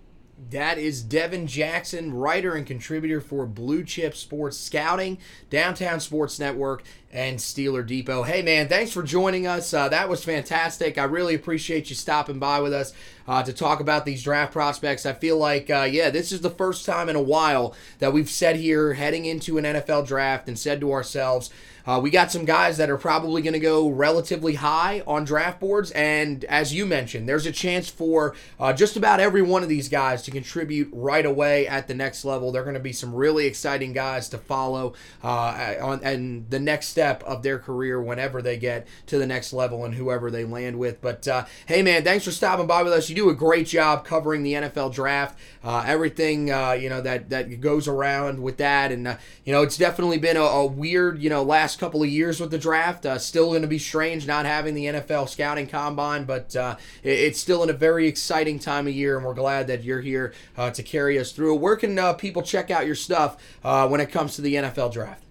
That 0.49 0.77
is 0.77 1.01
Devin 1.01 1.47
Jackson, 1.47 2.13
writer 2.13 2.55
and 2.55 2.67
contributor 2.67 3.21
for 3.21 3.45
Blue 3.45 3.85
Chip 3.85 4.17
Sports 4.17 4.57
Scouting, 4.57 5.17
Downtown 5.49 6.01
Sports 6.01 6.39
Network, 6.39 6.83
and 7.09 7.39
Steeler 7.39 7.87
Depot. 7.87 8.23
Hey, 8.23 8.41
man, 8.41 8.67
thanks 8.67 8.91
for 8.91 9.01
joining 9.01 9.47
us. 9.47 9.73
Uh, 9.73 9.87
that 9.87 10.09
was 10.09 10.25
fantastic. 10.25 10.97
I 10.97 11.05
really 11.05 11.35
appreciate 11.35 11.89
you 11.89 11.95
stopping 11.95 12.37
by 12.37 12.59
with 12.59 12.73
us 12.73 12.91
uh, 13.29 13.43
to 13.43 13.53
talk 13.53 13.79
about 13.79 14.03
these 14.03 14.23
draft 14.23 14.51
prospects. 14.51 15.05
I 15.05 15.13
feel 15.13 15.37
like, 15.37 15.69
uh, 15.69 15.87
yeah, 15.89 16.09
this 16.09 16.33
is 16.33 16.41
the 16.41 16.49
first 16.49 16.85
time 16.85 17.07
in 17.07 17.15
a 17.15 17.21
while 17.21 17.73
that 17.99 18.11
we've 18.11 18.29
said 18.29 18.57
here 18.57 18.95
heading 18.95 19.23
into 19.23 19.57
an 19.57 19.63
NFL 19.63 20.05
draft 20.05 20.49
and 20.49 20.59
said 20.59 20.81
to 20.81 20.91
ourselves, 20.91 21.49
uh, 21.85 21.99
we 22.01 22.09
got 22.09 22.31
some 22.31 22.45
guys 22.45 22.77
that 22.77 22.89
are 22.89 22.97
probably 22.97 23.41
going 23.41 23.53
to 23.53 23.59
go 23.59 23.87
relatively 23.89 24.55
high 24.55 25.03
on 25.05 25.23
draft 25.23 25.59
boards, 25.59 25.91
and 25.91 26.43
as 26.45 26.73
you 26.73 26.85
mentioned, 26.85 27.27
there's 27.29 27.45
a 27.45 27.51
chance 27.51 27.89
for 27.89 28.35
uh, 28.59 28.73
just 28.73 28.97
about 28.97 29.19
every 29.19 29.41
one 29.41 29.63
of 29.63 29.69
these 29.69 29.89
guys 29.89 30.23
to 30.23 30.31
contribute 30.31 30.89
right 30.91 31.25
away 31.25 31.67
at 31.67 31.87
the 31.87 31.93
next 31.93 32.25
level. 32.25 32.51
They're 32.51 32.63
going 32.63 32.75
to 32.75 32.79
be 32.79 32.93
some 32.93 33.13
really 33.13 33.45
exciting 33.45 33.93
guys 33.93 34.29
to 34.29 34.37
follow 34.37 34.93
uh, 35.23 35.75
on 35.81 36.03
and 36.03 36.49
the 36.49 36.59
next 36.59 36.87
step 36.87 37.23
of 37.23 37.43
their 37.43 37.59
career 37.59 38.01
whenever 38.01 38.41
they 38.41 38.57
get 38.57 38.87
to 39.07 39.17
the 39.17 39.27
next 39.27 39.53
level 39.53 39.85
and 39.85 39.95
whoever 39.95 40.31
they 40.31 40.43
land 40.43 40.77
with. 40.77 41.01
But 41.01 41.27
uh, 41.27 41.45
hey, 41.67 41.81
man, 41.81 42.03
thanks 42.03 42.25
for 42.25 42.31
stopping 42.31 42.67
by 42.67 42.83
with 42.83 42.93
us. 42.93 43.09
You 43.09 43.15
do 43.15 43.29
a 43.29 43.35
great 43.35 43.67
job 43.67 44.05
covering 44.05 44.43
the 44.43 44.53
NFL 44.53 44.93
draft, 44.93 45.37
uh, 45.65 45.83
everything 45.87 46.51
uh, 46.51 46.73
you 46.73 46.87
know 46.87 47.01
that 47.01 47.29
that 47.31 47.59
goes 47.59 47.87
around 47.87 48.41
with 48.41 48.57
that, 48.57 48.91
and 48.91 49.17
you 49.43 49.51
know 49.51 49.63
it's 49.63 49.77
definitely 49.77 50.19
been 50.19 50.37
a, 50.37 50.41
a 50.41 50.65
weird 50.65 51.21
you 51.21 51.29
know 51.29 51.41
last 51.41 51.79
couple 51.79 52.03
of 52.03 52.09
years 52.09 52.39
with 52.39 52.51
the 52.51 52.57
draft. 52.59 53.05
Uh, 53.05 53.17
still 53.17 53.47
going 53.49 53.63
to 53.63 53.67
be 53.67 53.79
strange 53.79 54.27
not 54.27 54.45
having 54.45 54.75
the 54.75 54.85
NFL 54.85 55.27
scouting 55.27 55.65
combine, 55.65 56.25
but 56.25 56.55
uh, 56.55 56.75
it, 57.03 57.09
it's 57.09 57.39
still 57.39 57.63
in 57.63 57.69
a 57.69 57.73
very 57.73 58.07
exciting 58.07 58.59
time 58.59 58.87
of 58.87 58.93
year, 58.93 59.17
and 59.17 59.25
we're 59.25 59.33
glad 59.33 59.65
that 59.67 59.83
you're 59.83 60.01
here 60.01 60.33
uh, 60.55 60.69
to 60.69 60.83
carry 60.83 61.17
us 61.17 61.31
through. 61.31 61.55
Where 61.55 61.75
can 61.75 61.97
uh, 61.97 62.13
people 62.13 62.43
check 62.43 62.69
out 62.69 62.85
your 62.85 62.95
stuff 62.95 63.37
uh, 63.63 63.87
when 63.87 63.99
it 63.99 64.11
comes 64.11 64.35
to 64.35 64.41
the 64.41 64.55
NFL 64.55 64.93
draft? 64.93 65.23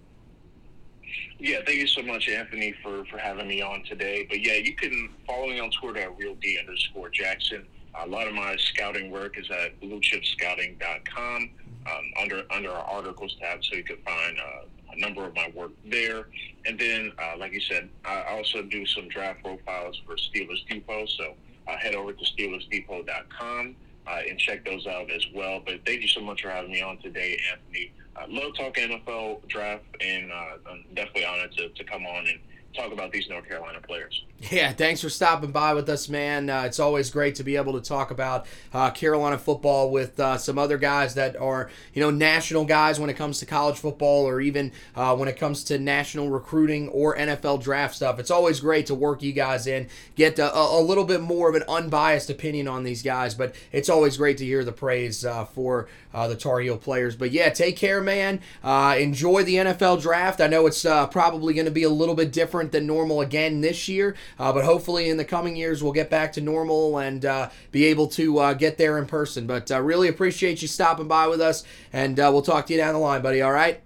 Yeah, 1.37 1.59
thank 1.65 1.79
you 1.79 1.87
so 1.87 2.01
much, 2.01 2.27
Anthony, 2.27 2.73
for, 2.81 3.05
for 3.05 3.17
having 3.17 3.47
me 3.47 3.61
on 3.61 3.83
today. 3.83 4.25
But 4.27 4.41
yeah, 4.41 4.55
you 4.55 4.73
can 4.73 5.09
follow 5.27 5.47
me 5.47 5.59
on 5.59 5.69
Twitter 5.71 5.99
at 5.99 6.17
real 6.17 6.35
D 6.35 6.57
underscore 6.59 7.09
Jackson. 7.09 7.65
A 8.03 8.07
lot 8.07 8.27
of 8.27 8.33
my 8.33 8.55
scouting 8.57 9.11
work 9.11 9.37
is 9.37 9.49
at 9.51 9.79
bluechipscouting.com 9.81 11.49
um, 11.87 12.11
under 12.21 12.43
under 12.51 12.71
our 12.71 12.83
articles 12.83 13.35
tab, 13.39 13.63
so 13.63 13.75
you 13.75 13.83
can 13.83 13.97
find 13.97 14.37
uh, 14.39 14.65
a 14.93 14.99
number 14.99 15.25
of 15.25 15.35
my 15.35 15.51
work 15.55 15.71
there. 15.85 16.27
And 16.65 16.79
then, 16.79 17.11
uh, 17.19 17.37
like 17.37 17.53
you 17.53 17.61
said, 17.61 17.89
I 18.03 18.23
also 18.23 18.63
do 18.63 18.85
some 18.85 19.07
draft 19.07 19.43
profiles 19.43 20.01
for 20.05 20.15
Steelers 20.15 20.65
Depot. 20.69 21.05
So 21.05 21.35
uh, 21.67 21.77
head 21.77 21.95
over 21.95 22.13
to 22.13 22.23
SteelersDepot.com 22.23 23.75
uh, 24.07 24.19
and 24.27 24.39
check 24.39 24.65
those 24.65 24.87
out 24.87 25.09
as 25.11 25.25
well. 25.33 25.61
But 25.65 25.85
thank 25.85 26.01
you 26.01 26.07
so 26.07 26.21
much 26.21 26.41
for 26.41 26.49
having 26.49 26.71
me 26.71 26.81
on 26.81 26.97
today, 26.99 27.39
Anthony. 27.51 27.91
I 28.15 28.25
love 28.27 28.55
talking 28.55 28.89
NFL 28.89 29.47
draft, 29.47 29.83
and 29.99 30.31
uh, 30.31 30.57
I'm 30.69 30.85
definitely 30.93 31.25
honored 31.25 31.51
to, 31.57 31.69
to 31.69 31.83
come 31.83 32.05
on 32.05 32.27
and 32.27 32.39
talk 32.75 32.91
about 32.91 33.11
these 33.11 33.29
North 33.29 33.47
Carolina 33.47 33.79
players. 33.81 34.23
Yeah, 34.51 34.73
thanks 34.73 35.01
for 35.01 35.09
stopping 35.09 35.51
by 35.51 35.73
with 35.73 35.87
us, 35.89 36.09
man. 36.09 36.49
Uh, 36.49 36.63
it's 36.63 36.79
always 36.79 37.09
great 37.09 37.35
to 37.35 37.43
be 37.43 37.55
able 37.55 37.73
to 37.73 37.81
talk 37.81 38.11
about 38.11 38.45
uh, 38.73 38.91
Carolina 38.91 39.37
football 39.37 39.89
with 39.89 40.19
uh, 40.19 40.37
some 40.37 40.59
other 40.59 40.77
guys 40.77 41.15
that 41.15 41.37
are, 41.37 41.69
you 41.93 42.01
know, 42.01 42.11
national 42.11 42.65
guys 42.65 42.99
when 42.99 43.09
it 43.09 43.15
comes 43.15 43.39
to 43.39 43.45
college 43.45 43.77
football 43.77 44.27
or 44.27 44.41
even 44.41 44.73
uh, 44.95 45.15
when 45.15 45.29
it 45.29 45.37
comes 45.37 45.63
to 45.63 45.79
national 45.79 46.29
recruiting 46.29 46.89
or 46.89 47.15
NFL 47.15 47.63
draft 47.63 47.95
stuff. 47.95 48.19
It's 48.19 48.29
always 48.29 48.59
great 48.59 48.85
to 48.87 48.95
work 48.95 49.23
you 49.23 49.31
guys 49.31 49.67
in, 49.67 49.87
get 50.15 50.37
a, 50.37 50.55
a 50.55 50.81
little 50.81 51.05
bit 51.05 51.21
more 51.21 51.49
of 51.49 51.55
an 51.55 51.63
unbiased 51.67 52.29
opinion 52.29 52.67
on 52.67 52.83
these 52.83 53.01
guys, 53.01 53.33
but 53.33 53.55
it's 53.71 53.89
always 53.89 54.17
great 54.17 54.37
to 54.39 54.45
hear 54.45 54.65
the 54.65 54.73
praise 54.73 55.25
uh, 55.25 55.45
for 55.45 55.87
uh, 56.13 56.27
the 56.27 56.35
Tar 56.35 56.59
Heel 56.59 56.77
players. 56.77 57.15
But 57.15 57.31
yeah, 57.31 57.49
take 57.49 57.77
care, 57.77 58.01
man. 58.01 58.41
enjoy 58.63 59.43
the 59.43 59.55
NFL 59.55 60.01
draft. 60.01 60.41
I 60.41 60.47
know 60.47 60.67
it's 60.67 60.83
probably 60.83 61.53
going 61.53 61.65
to 61.65 61.71
be 61.71 61.83
a 61.83 61.89
little 61.89 62.15
bit 62.15 62.31
different 62.33 62.64
than 62.71 62.87
normal 62.87 63.21
again 63.21 63.61
this 63.61 63.87
year. 63.87 64.15
Uh, 64.39 64.51
but 64.53 64.65
hopefully, 64.65 65.09
in 65.09 65.17
the 65.17 65.25
coming 65.25 65.55
years, 65.55 65.83
we'll 65.83 65.93
get 65.93 66.09
back 66.09 66.33
to 66.33 66.41
normal 66.41 66.97
and 66.97 67.25
uh, 67.25 67.49
be 67.71 67.85
able 67.85 68.07
to 68.07 68.39
uh, 68.39 68.53
get 68.53 68.77
there 68.77 68.97
in 68.97 69.05
person. 69.05 69.47
But 69.47 69.71
uh, 69.71 69.81
really 69.81 70.07
appreciate 70.07 70.61
you 70.61 70.67
stopping 70.67 71.07
by 71.07 71.27
with 71.27 71.41
us, 71.41 71.63
and 71.93 72.19
uh, 72.19 72.29
we'll 72.31 72.41
talk 72.41 72.65
to 72.67 72.73
you 72.73 72.79
down 72.79 72.93
the 72.93 72.99
line, 72.99 73.21
buddy. 73.21 73.41
All 73.41 73.51
right. 73.51 73.81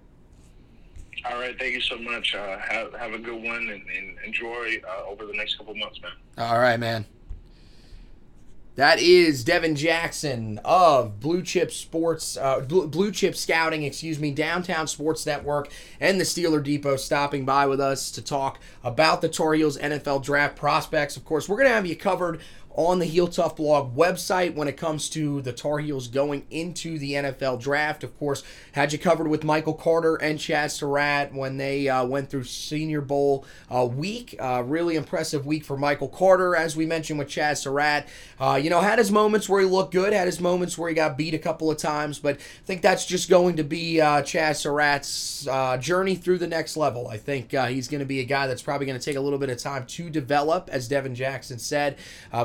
All 1.30 1.38
right, 1.38 1.56
thank 1.58 1.74
you 1.74 1.82
so 1.82 1.98
much. 1.98 2.34
Uh, 2.34 2.58
have 2.58 2.94
have 2.94 3.12
a 3.12 3.18
good 3.18 3.42
one 3.42 3.68
and, 3.68 3.70
and 3.70 4.18
enjoy 4.24 4.80
over 5.06 5.26
the 5.26 5.34
next 5.34 5.58
couple 5.58 5.74
months, 5.74 6.00
man. 6.00 6.12
All 6.38 6.58
right, 6.58 6.80
man. 6.80 7.04
That 8.80 8.98
is 8.98 9.44
Devin 9.44 9.76
Jackson 9.76 10.58
of 10.64 11.20
Blue 11.20 11.42
Chip 11.42 11.70
Sports, 11.70 12.38
uh, 12.38 12.60
Blue 12.60 13.12
Chip 13.12 13.36
Scouting, 13.36 13.82
excuse 13.82 14.18
me, 14.18 14.30
Downtown 14.30 14.86
Sports 14.86 15.26
Network, 15.26 15.70
and 16.00 16.18
the 16.18 16.24
Steeler 16.24 16.64
Depot 16.64 16.96
stopping 16.96 17.44
by 17.44 17.66
with 17.66 17.78
us 17.78 18.10
to 18.12 18.22
talk 18.22 18.58
about 18.82 19.20
the 19.20 19.28
Tar 19.28 19.52
Heels 19.52 19.76
NFL 19.76 20.22
draft 20.22 20.56
prospects. 20.56 21.18
Of 21.18 21.26
course, 21.26 21.46
we're 21.46 21.58
going 21.58 21.68
to 21.68 21.74
have 21.74 21.84
you 21.84 21.94
covered 21.94 22.40
on 22.74 22.98
the 23.00 23.04
Heel 23.04 23.26
Tough 23.26 23.56
blog 23.56 23.96
website 23.96 24.54
when 24.54 24.68
it 24.68 24.76
comes 24.76 25.10
to 25.10 25.42
the 25.42 25.52
Tar 25.52 25.78
Heels 25.78 26.06
going 26.08 26.46
into 26.50 26.98
the 26.98 27.14
NFL 27.14 27.60
draft. 27.60 28.04
Of 28.04 28.16
course, 28.18 28.44
had 28.72 28.92
you 28.92 28.98
covered 28.98 29.28
with 29.28 29.42
Michael 29.44 29.74
Carter 29.74 30.16
and 30.16 30.38
Chazz 30.38 30.70
Surratt 30.72 31.34
when 31.34 31.56
they 31.56 31.88
uh, 31.88 32.04
went 32.04 32.30
through 32.30 32.44
Senior 32.44 33.00
Bowl 33.00 33.44
uh, 33.70 33.84
week. 33.84 34.36
Uh, 34.38 34.62
really 34.64 34.96
impressive 34.96 35.46
week 35.46 35.64
for 35.64 35.76
Michael 35.76 36.08
Carter, 36.08 36.54
as 36.54 36.76
we 36.76 36.86
mentioned 36.86 37.18
with 37.18 37.28
Chazz 37.28 37.58
Surratt. 37.58 38.06
Uh, 38.38 38.58
you 38.62 38.70
know, 38.70 38.80
had 38.80 38.98
his 38.98 39.10
moments 39.10 39.48
where 39.48 39.60
he 39.60 39.66
looked 39.66 39.92
good, 39.92 40.12
had 40.12 40.26
his 40.26 40.40
moments 40.40 40.78
where 40.78 40.88
he 40.88 40.94
got 40.94 41.18
beat 41.18 41.34
a 41.34 41.38
couple 41.38 41.70
of 41.70 41.76
times, 41.76 42.18
but 42.18 42.36
I 42.36 42.66
think 42.66 42.82
that's 42.82 43.04
just 43.04 43.28
going 43.28 43.56
to 43.56 43.64
be 43.64 44.00
uh, 44.00 44.22
Chazz 44.22 44.56
Surratt's 44.56 45.46
uh, 45.48 45.76
journey 45.76 46.14
through 46.14 46.38
the 46.38 46.46
next 46.46 46.76
level. 46.76 47.08
I 47.08 47.16
think 47.16 47.50
he's 47.50 47.88
going 47.88 47.98
to 47.98 48.06
be 48.06 48.20
a 48.20 48.24
guy 48.24 48.46
that's 48.46 48.62
probably 48.62 48.86
going 48.86 48.98
to 48.98 49.04
take 49.04 49.16
a 49.16 49.20
little 49.20 49.38
bit 49.38 49.50
of 49.50 49.58
time 49.58 49.86
to 49.86 50.08
develop, 50.08 50.68
as 50.70 50.86
Devin 50.86 51.14
Jackson 51.14 51.58
said, 51.58 51.96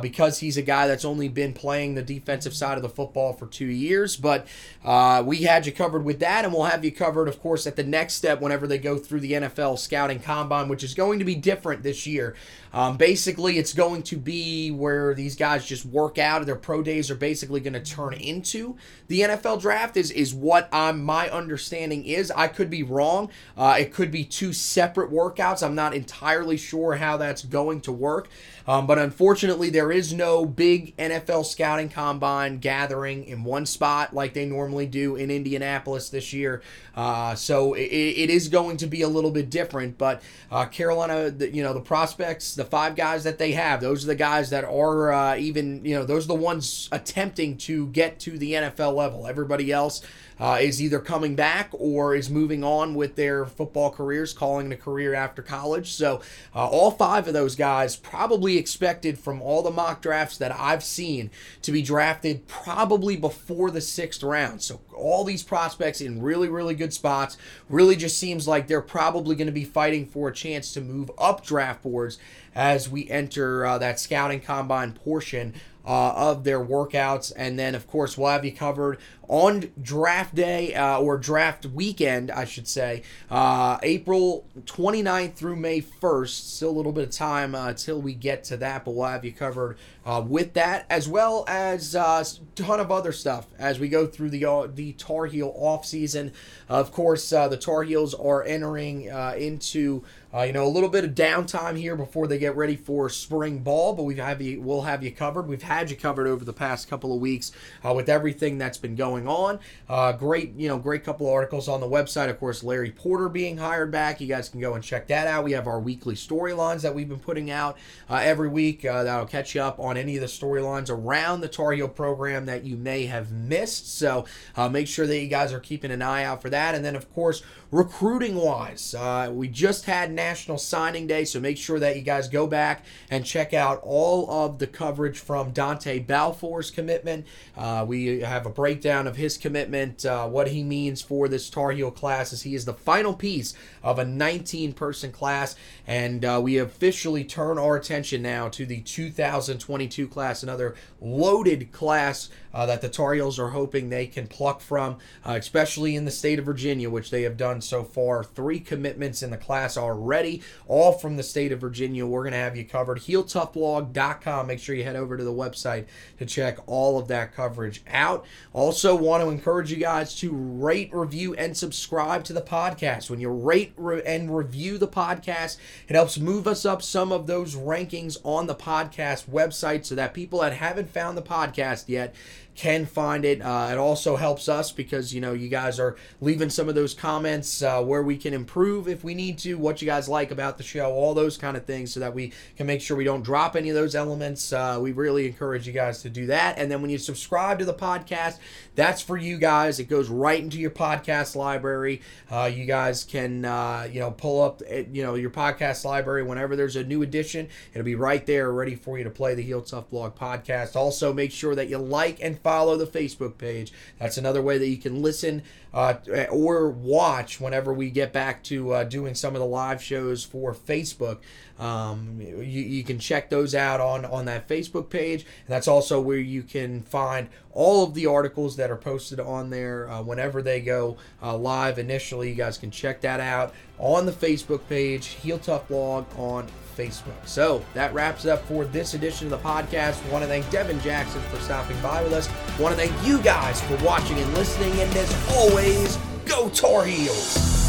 because 0.02 0.15
because 0.16 0.40
he's 0.40 0.56
a 0.56 0.62
guy 0.62 0.88
that's 0.88 1.04
only 1.04 1.28
been 1.28 1.52
playing 1.52 1.94
the 1.94 2.02
defensive 2.02 2.56
side 2.56 2.78
of 2.78 2.82
the 2.82 2.88
football 2.88 3.34
for 3.34 3.48
two 3.48 3.66
years. 3.66 4.16
But 4.16 4.48
uh, 4.86 5.22
we 5.26 5.44
had 5.44 5.66
you 5.66 5.74
covered 5.74 6.06
with 6.06 6.22
that, 6.22 6.46
and 6.46 6.54
we'll 6.54 6.64
have 6.64 6.86
you 6.86 6.92
covered, 6.94 7.28
of 7.28 7.42
course, 7.42 7.68
at 7.68 7.76
the 7.76 7.84
next 7.84 8.14
step 8.14 8.40
whenever 8.40 8.66
they 8.66 8.78
go 8.78 8.98
through 8.98 9.20
the 9.20 9.34
NFL 9.34 9.78
scouting 9.78 10.20
combine, 10.20 10.70
which 10.70 10.86
is 10.86 10.94
going 10.94 11.20
to 11.20 11.26
be 11.26 11.36
different 11.36 11.84
this 11.84 12.08
year. 12.08 12.34
Um, 12.76 12.98
basically, 12.98 13.58
it's 13.58 13.72
going 13.74 14.04
to 14.04 14.18
be 14.18 14.70
where 14.70 15.14
these 15.14 15.38
guys 15.38 15.66
just 15.66 15.86
work 15.86 16.18
out. 16.18 16.46
Their 16.46 16.58
pro 16.58 16.84
days 16.84 17.10
are 17.10 17.16
basically 17.16 17.62
going 17.62 17.74
to 17.74 17.80
turn 17.80 18.14
into 18.16 18.76
the 19.08 19.22
NFL 19.22 19.62
draft. 19.62 19.96
Is 19.96 20.12
is 20.12 20.34
what 20.34 20.68
I'm 20.74 21.02
my 21.02 21.30
understanding 21.30 22.04
is. 22.04 22.32
I 22.32 22.50
could 22.50 22.70
be 22.70 22.84
wrong. 22.84 23.32
Uh, 23.56 23.78
it 23.80 23.94
could 23.94 24.12
be 24.12 24.26
two 24.26 24.52
separate 24.52 25.10
workouts. 25.10 25.64
I'm 25.66 25.74
not 25.74 25.94
entirely 25.96 26.58
sure 26.58 26.96
how 26.96 27.16
that's 27.16 27.46
going 27.46 27.80
to 27.82 27.94
work. 27.94 28.28
Um, 28.68 28.88
but 28.88 28.98
unfortunately, 28.98 29.70
there 29.70 29.92
is 29.92 30.12
no 30.12 30.46
big 30.46 30.98
NFL 30.98 31.46
scouting 31.46 31.88
combine 31.88 32.58
gathering 32.58 33.24
in 33.26 33.44
one 33.44 33.66
spot 33.66 34.14
like 34.14 34.34
they 34.34 34.46
normally 34.46 34.88
do 34.88 35.16
in 35.16 35.32
Indianapolis 35.32 36.10
this 36.10 36.34
year. 36.34 36.62
Uh, 36.96 37.36
so 37.36 37.74
it, 37.74 37.84
it 37.84 38.30
is 38.30 38.50
going 38.50 38.78
to 38.78 38.88
be 38.88 39.04
a 39.04 39.08
little 39.08 39.32
bit 39.32 39.50
different. 39.50 39.98
But 39.98 40.24
uh, 40.52 40.66
Carolina, 40.66 41.34
you 41.40 41.62
know, 41.62 41.74
the 41.74 41.82
prospects, 41.82 42.56
the 42.56 42.65
five 42.66 42.96
guys 42.96 43.24
that 43.24 43.38
they 43.38 43.54
have, 43.54 43.82
those 43.82 44.04
are 44.04 44.08
the 44.08 44.16
guys 44.16 44.50
that 44.50 44.64
are 44.64 45.12
uh, 45.12 45.38
even, 45.38 45.84
you 45.86 45.96
know, 45.96 46.06
those 46.06 46.26
are 46.26 46.30
the 46.30 46.36
ones 46.36 46.90
attempting 46.92 47.58
to 47.58 47.88
get 47.88 48.20
to 48.22 48.38
the 48.38 48.54
NFL 48.54 48.96
level. 48.96 49.28
Everybody 49.28 49.72
else 49.72 50.02
uh, 50.40 50.58
is 50.62 50.82
either 50.82 51.00
coming 51.00 51.36
back 51.36 51.70
or 51.72 52.16
is 52.16 52.30
moving 52.30 52.64
on 52.64 52.96
with 52.96 53.16
their 53.16 53.46
football 53.46 53.90
careers, 53.90 54.34
calling 54.34 54.72
it 54.72 54.76
a 54.76 54.78
career 54.78 55.14
after 55.14 55.42
college. 55.42 55.92
So, 55.94 56.22
uh, 56.54 56.68
all 56.68 56.92
five 56.92 57.28
of 57.28 57.34
those 57.34 57.56
guys 57.56 57.96
probably 57.96 58.58
expected 58.58 59.18
from 59.18 59.42
all 59.42 59.64
the 59.64 59.72
mock 59.72 60.02
drafts 60.02 60.38
that 60.38 60.54
I've 60.54 60.84
seen 60.84 61.32
to 61.62 61.72
be 61.72 61.82
drafted 61.82 62.48
probably 62.48 63.16
before 63.16 63.72
the 63.72 63.82
sixth 63.82 64.24
round. 64.24 64.62
So, 64.62 64.82
all 64.94 65.24
these 65.24 65.44
prospects 65.44 66.02
in 66.02 66.22
really, 66.22 66.50
really 66.50 66.76
good 66.76 66.94
spots. 66.94 67.38
Really 67.70 67.96
just 67.96 68.18
seems 68.18 68.48
like 68.48 68.68
they're 68.68 68.82
probably 68.82 69.36
going 69.36 69.48
to 69.48 69.54
be 69.54 69.66
fighting 69.66 70.06
for 70.06 70.30
a 70.30 70.34
chance 70.34 70.74
to 70.74 70.82
move 70.82 71.12
up 71.18 71.46
draft 71.46 71.84
boards 71.84 72.18
as 72.54 72.90
we 72.90 73.10
enter 73.10 73.66
uh, 73.66 73.78
that 73.78 74.00
scouting 74.00 74.40
combine 74.40 74.94
portion 74.94 75.54
uh, 75.86 76.14
of 76.16 76.44
their 76.44 76.60
workouts. 76.60 77.32
And 77.36 77.60
then, 77.60 77.76
of 77.76 77.88
course, 77.88 78.18
we'll 78.18 78.32
have 78.32 78.46
you 78.46 78.52
covered 78.52 79.00
on 79.28 79.72
draft 79.82 80.36
day 80.36 80.74
uh, 80.74 81.00
or 81.00 81.18
draft 81.18 81.66
weekend, 81.66 82.32
I 82.32 82.46
should 82.46 82.68
say, 82.68 83.04
uh, 83.30 83.78
April 83.84 84.46
29th 84.62 85.34
through 85.36 85.56
May 85.56 85.82
1st. 85.82 86.30
Still 86.30 86.70
a 86.70 86.72
little 86.72 86.92
bit 86.92 87.08
of 87.08 87.12
time 87.12 87.56
uh, 87.56 87.70
until 87.70 88.02
we 88.02 88.14
get 88.14 88.44
to 88.46 88.58
that, 88.58 88.86
but 88.86 88.92
we'll 88.92 89.08
have 89.08 89.26
you 89.26 89.32
covered 89.32 89.78
uh, 90.06 90.24
with 90.26 90.54
that 90.54 90.86
as 90.90 91.08
well 91.08 91.46
as 91.48 91.96
uh, 91.96 92.24
a 92.24 92.56
ton 92.56 92.80
of 92.80 92.92
other 92.92 93.12
stuff 93.12 93.48
as 93.58 93.80
we 93.80 93.90
go 93.90 94.06
through 94.06 94.30
the 94.30 94.46
uh, 94.46 94.68
the 94.72 94.94
Tar 94.94 95.26
Heel 95.26 95.52
off 95.56 95.86
season. 95.86 96.32
Of 96.70 96.92
course, 96.92 97.30
the 97.30 97.58
Tar 97.58 97.84
Heels 97.84 98.14
are 98.14 98.44
entering 98.44 99.04
into 99.06 100.04
uh, 100.36 100.44
you 100.44 100.52
know, 100.52 100.66
a 100.66 100.68
little 100.68 100.90
bit 100.90 101.06
of 101.06 101.12
downtime 101.12 101.78
here 101.78 101.96
before 101.96 102.28
they 102.28 102.38
get 102.38 102.56
ready 102.58 102.76
for 102.76 103.08
spring 103.10 103.60
ball, 103.60 103.94
but 103.94 104.04
we 104.04 104.16
have 104.16 104.42
you, 104.42 104.60
we'll 104.60 104.82
have 104.82 105.02
you 105.02 105.12
covered. 105.12 105.48
We've 105.48 105.62
had 105.62 105.90
you 105.90 105.96
covered 105.96 106.28
over 106.28 106.44
the 106.44 106.52
past 106.52 106.90
couple 106.90 107.14
of 107.14 107.22
weeks 107.22 107.54
uh, 107.86 107.94
with 107.94 108.10
everything 108.10 108.58
that's 108.58 108.78
been 108.78 108.96
going 108.96 109.30
on. 109.30 109.60
Uh, 109.88 110.12
great, 110.12 110.54
you 110.58 110.68
know, 110.68 110.78
great 110.78 111.06
couple 111.06 111.28
of 111.28 111.34
articles 111.34 111.70
on 111.70 111.80
the 111.80 111.88
website. 111.88 112.30
Of 112.30 112.38
course, 112.40 112.64
Larry 112.64 112.92
Porter 112.92 113.30
being 113.30 113.58
hired 113.58 113.92
back. 113.92 114.20
You 114.20 114.28
guys 114.28 114.50
can 114.50 114.60
go 114.60 114.74
and 114.74 114.84
check 114.84 115.08
that 115.08 115.28
out. 115.28 115.46
We 115.46 115.54
have 115.54 115.68
our 115.68 115.80
weekly 115.80 116.16
storylines 116.16 116.82
that 116.82 116.94
we've 116.94 117.08
been 117.08 117.20
putting 117.20 117.50
out 117.50 117.78
uh, 118.10 118.16
every 118.16 118.50
week. 118.50 118.84
Uh, 118.84 119.04
that'll 119.04 119.26
catch 119.26 119.56
you 119.56 119.62
up 119.62 119.80
on 119.80 119.96
any 119.96 120.18
of 120.18 120.22
the 120.22 120.28
storylines 120.28 120.90
around 120.90 121.42
the 121.42 121.48
Tar 121.48 121.72
Heel 121.72 121.88
program 121.88 122.46
that 122.48 122.66
you 122.66 122.76
may 122.76 123.06
have 123.06 123.32
missed. 123.32 123.98
So 123.98 124.26
uh, 124.58 124.68
make 124.68 124.88
sure 124.88 125.08
that 125.08 125.18
you 125.18 125.28
guys 125.28 125.54
are 125.54 125.62
keeping 125.62 125.92
an 125.92 126.02
eye 126.02 126.26
out 126.26 126.42
for 126.42 126.50
that. 126.50 126.76
And 126.76 126.84
then, 126.84 126.96
of 126.96 127.14
course, 127.14 127.42
recruiting 127.72 128.36
wise, 128.36 128.94
we 129.32 129.48
just 129.48 129.86
had 129.86 130.12
National 130.26 130.58
Signing 130.58 131.06
Day, 131.06 131.24
so 131.24 131.40
make 131.40 131.56
sure 131.56 131.80
that 131.80 131.96
you 131.96 132.02
guys 132.02 132.28
go 132.28 132.48
back 132.48 132.84
and 133.12 133.24
check 133.24 133.54
out 133.54 133.80
all 133.84 134.28
of 134.32 134.58
the 134.58 134.66
coverage 134.66 135.20
from 135.20 135.54
Dontae 135.54 136.06
Balfour's 136.06 136.72
commitment. 136.72 137.28
Uh, 137.56 137.86
we 137.88 138.22
have 138.22 138.48
a 138.48 138.50
breakdown 138.50 139.06
of 139.06 139.18
his 139.18 139.38
commitment, 139.38 140.04
uh, 140.04 140.28
what 140.28 140.48
he 140.48 140.64
means 140.64 141.00
for 141.00 141.28
this 141.28 141.48
Tar 141.48 141.72
Heel 141.74 141.92
class, 141.92 142.34
as 142.34 142.42
he 142.42 142.56
is 142.56 142.66
the 142.66 142.74
final 142.74 143.14
piece 143.14 143.54
of 143.84 144.00
a 144.00 144.04
19 144.04 144.74
person 144.74 145.12
class. 145.12 145.56
And 145.86 146.26
uh, 146.26 146.40
we 146.42 146.58
officially 146.58 147.24
turn 147.24 147.60
our 147.60 147.76
attention 147.76 148.24
now 148.24 148.50
to 148.50 148.66
the 148.66 148.82
2022 148.82 150.08
class, 150.08 150.42
another 150.42 150.74
loaded 151.00 151.72
class 151.72 152.32
uh, 152.56 152.66
that 152.66 152.82
the 152.82 152.88
Tar 152.88 153.14
Heels 153.14 153.38
are 153.38 153.50
hoping 153.50 153.90
they 153.90 154.08
can 154.08 154.28
pluck 154.28 154.62
from, 154.62 154.98
uh, 155.26 155.34
especially 155.34 155.96
in 155.96 156.06
the 156.06 156.12
state 156.12 156.40
of 156.40 156.46
Virginia, 156.46 156.90
which 156.90 157.12
they 157.12 157.24
have 157.24 157.36
done 157.36 157.60
so 157.60 157.84
far. 157.84 158.24
Three 158.24 158.62
commitments 158.62 159.22
in 159.22 159.30
the 159.30 159.38
class 159.38 159.76
already, 159.76 160.42
all 160.68 160.94
from 160.94 161.18
the 161.18 161.24
state 161.24 161.52
of 161.52 161.60
Virginia. 161.60 162.06
We're 162.06 162.24
going 162.24 162.32
to 162.32 162.38
have 162.40 162.56
you 162.56 162.64
covered. 162.64 163.00
HeelToughBlog.com. 163.00 164.48
Make 164.48 164.60
sure 164.60 164.74
you 164.74 164.86
head 164.86 164.96
over 164.96 165.18
to 165.18 165.24
the 165.24 165.34
website 165.34 165.86
to 166.18 166.26
check 166.26 166.58
all 166.66 166.98
of 166.98 167.10
that 167.10 167.36
coverage 167.36 167.84
out. 167.92 168.26
Also, 168.54 168.96
want 168.96 169.22
to 169.22 169.30
encourage 169.30 169.70
you 169.70 169.78
guys 169.78 170.16
to 170.16 170.32
rate, 170.32 170.90
review, 170.94 171.34
and 171.34 171.58
subscribe 171.58 172.24
to 172.24 172.34
the 172.34 172.42
podcast. 172.42 173.10
When 173.10 173.20
you 173.20 173.30
rate 173.30 173.74
re- 173.76 174.02
and 174.06 174.36
review 174.36 174.78
the 174.78 174.88
podcast, 174.88 175.58
it 175.90 175.96
helps 175.96 176.18
move 176.18 176.48
us 176.48 176.66
up 176.66 176.82
some 176.82 177.12
of 177.12 177.28
those 177.28 177.56
rankings 177.56 178.18
on 178.24 178.48
the 178.48 178.56
podcast 178.56 179.30
website 179.30 179.84
so 179.84 179.96
that 179.96 180.14
people 180.14 180.40
that 180.40 180.54
haven't 180.54 180.90
found 180.90 181.18
the 181.18 181.22
podcast 181.22 181.90
yet 181.90 182.16
can 182.56 182.86
find 182.86 183.26
it. 183.26 183.42
Uh, 183.42 183.70
it 183.72 183.78
also 183.78 184.16
helps 184.16 184.48
us 184.48 184.72
because 184.72 185.14
you 185.14 185.22
know 185.22 185.34
you 185.34 185.50
guys 185.50 185.80
are 185.80 185.96
leaving 186.22 186.50
some 186.50 186.70
of 186.70 186.76
those 186.76 186.94
comments 186.94 187.62
uh, 187.62 187.82
where 187.82 188.02
we 188.02 188.18
can 188.18 188.34
improve 188.34 188.88
if 188.88 189.04
we 189.04 189.14
need 189.14 189.38
to, 189.40 189.56
what 189.56 189.82
you 189.82 189.86
guys 189.86 190.08
like 190.08 190.32
about 190.32 190.58
the 190.58 190.64
show, 190.64 190.92
all 190.92 191.14
those 191.14 191.38
kind 191.38 191.58
of 191.58 191.66
things, 191.66 191.94
so 191.94 192.00
that 192.00 192.14
we 192.14 192.32
can 192.56 192.66
make 192.66 192.82
sure 192.82 192.96
we 192.96 193.04
don't 193.04 193.24
drop 193.24 193.56
any 193.56 193.70
of 193.70 193.76
those 193.76 193.94
elements. 193.94 194.54
Uh, 194.54 194.80
we 194.82 194.94
really 194.94 195.28
encourage 195.28 195.68
you 195.68 195.74
guys 195.74 196.02
to 196.02 196.10
do 196.10 196.26
that. 196.28 196.58
And 196.58 196.72
then 196.72 196.82
when 196.82 196.90
you 196.90 196.98
subscribe 196.98 197.60
to 197.60 197.66
the 197.66 197.74
podcast, 197.74 198.40
that's 198.76 199.02
for 199.02 199.18
you 199.18 199.38
guys. 199.38 199.80
It 199.80 199.86
goes 199.86 200.10
right 200.10 200.40
into 200.40 200.58
your 200.58 200.72
podcast 200.72 201.36
library. 201.36 202.02
Uh, 202.32 202.50
you 202.54 202.66
guys 202.66 203.04
can 203.04 203.44
uh, 203.44 203.88
you 203.92 204.00
know 204.00 204.12
pull 204.12 204.42
up 204.42 204.62
eh, 204.68 204.86
you 204.92 205.04
know 205.04 205.16
your 205.16 205.30
podcast 205.30 205.84
library 205.84 206.24
whenever 206.24 206.56
there's 206.56 206.78
a 206.78 206.84
new 206.84 207.02
edition. 207.02 207.50
It'll 207.74 207.84
be 207.84 207.96
right 207.96 208.26
there, 208.26 208.52
ready 208.52 208.76
for 208.76 208.98
you 208.98 209.04
to 209.04 209.10
play 209.10 209.36
the 209.36 209.44
Heel 209.44 209.62
Tough 209.62 209.90
Blog 209.90 210.16
podcast. 210.16 210.76
Also, 210.76 211.12
make 211.14 211.32
sure 211.32 211.56
that 211.56 211.68
you 211.68 211.78
like 211.78 212.22
and 212.22 212.42
follow 212.46 212.78
the 212.78 212.86
Facebook 212.86 213.40
page. 213.40 213.74
That's 213.98 214.20
another 214.20 214.40
way 214.40 214.60
that 214.60 214.68
you 214.68 214.78
can 214.78 215.02
listen 215.02 215.42
uh, 215.74 215.96
or 216.30 216.70
watch 216.70 217.42
whenever 217.42 217.74
we 217.74 217.90
get 217.90 218.14
back 218.14 218.44
to 218.44 218.72
uh, 218.72 218.84
doing 218.84 219.16
some 219.16 219.34
of 219.34 219.40
the 219.40 219.48
live 219.48 219.82
shows 219.82 220.24
for 220.24 220.54
Facebook. 220.54 221.18
Um, 221.58 222.22
you, 222.22 222.38
you 222.44 222.84
can 222.84 223.00
check 223.00 223.32
those 223.32 223.56
out 223.56 223.82
on, 223.82 224.06
on 224.06 224.26
that 224.26 224.48
Facebook 224.48 224.92
page. 224.92 225.22
And 225.22 225.48
that's 225.48 225.68
also 225.68 226.00
where 226.00 226.20
you 226.20 226.44
can 226.44 226.84
find 226.84 227.30
all 227.52 227.84
of 227.84 227.96
the 227.96 228.06
articles 228.06 228.58
that 228.58 228.70
are 228.70 228.78
posted 228.78 229.20
on 229.20 229.50
there 229.50 229.90
uh, 229.90 230.04
whenever 230.04 230.44
they 230.44 230.62
go 230.62 230.98
uh, 231.24 231.36
live 231.36 231.80
initially. 231.80 232.30
You 232.30 232.36
guys 232.36 232.60
can 232.60 232.70
check 232.70 233.02
that 233.02 233.20
out 233.20 233.56
on 233.80 234.06
the 234.06 234.12
Facebook 234.12 234.62
page, 234.70 235.08
Heel 235.08 235.40
Tough 235.40 235.68
Blog 235.68 236.06
on 236.16 236.46
Facebook. 236.76 237.26
So 237.26 237.64
that 237.74 237.94
wraps 237.94 238.26
up 238.26 238.44
for 238.46 238.66
this 238.66 238.94
edition 238.94 239.32
of 239.32 239.42
the 239.42 239.50
podcast. 239.50 240.10
Want 240.12 240.24
to 240.24 240.28
thank 240.28 240.50
Devin 240.50 240.80
Jackson 240.82 241.22
for 241.24 241.40
stopping 241.40 241.80
by 241.82 242.04
with 242.04 242.14
us. 242.14 242.30
Want 242.60 242.78
to 242.78 242.88
thank 242.88 243.08
you 243.08 243.22
guys 243.22 243.62
for 243.62 243.76
watching 243.84 244.18
and 244.20 244.34
listening. 244.34 244.72
And 244.74 244.96
as 244.96 245.30
always, 245.36 245.98
go 246.26 246.50
Tar 246.50 246.86
Heels! 246.86 247.65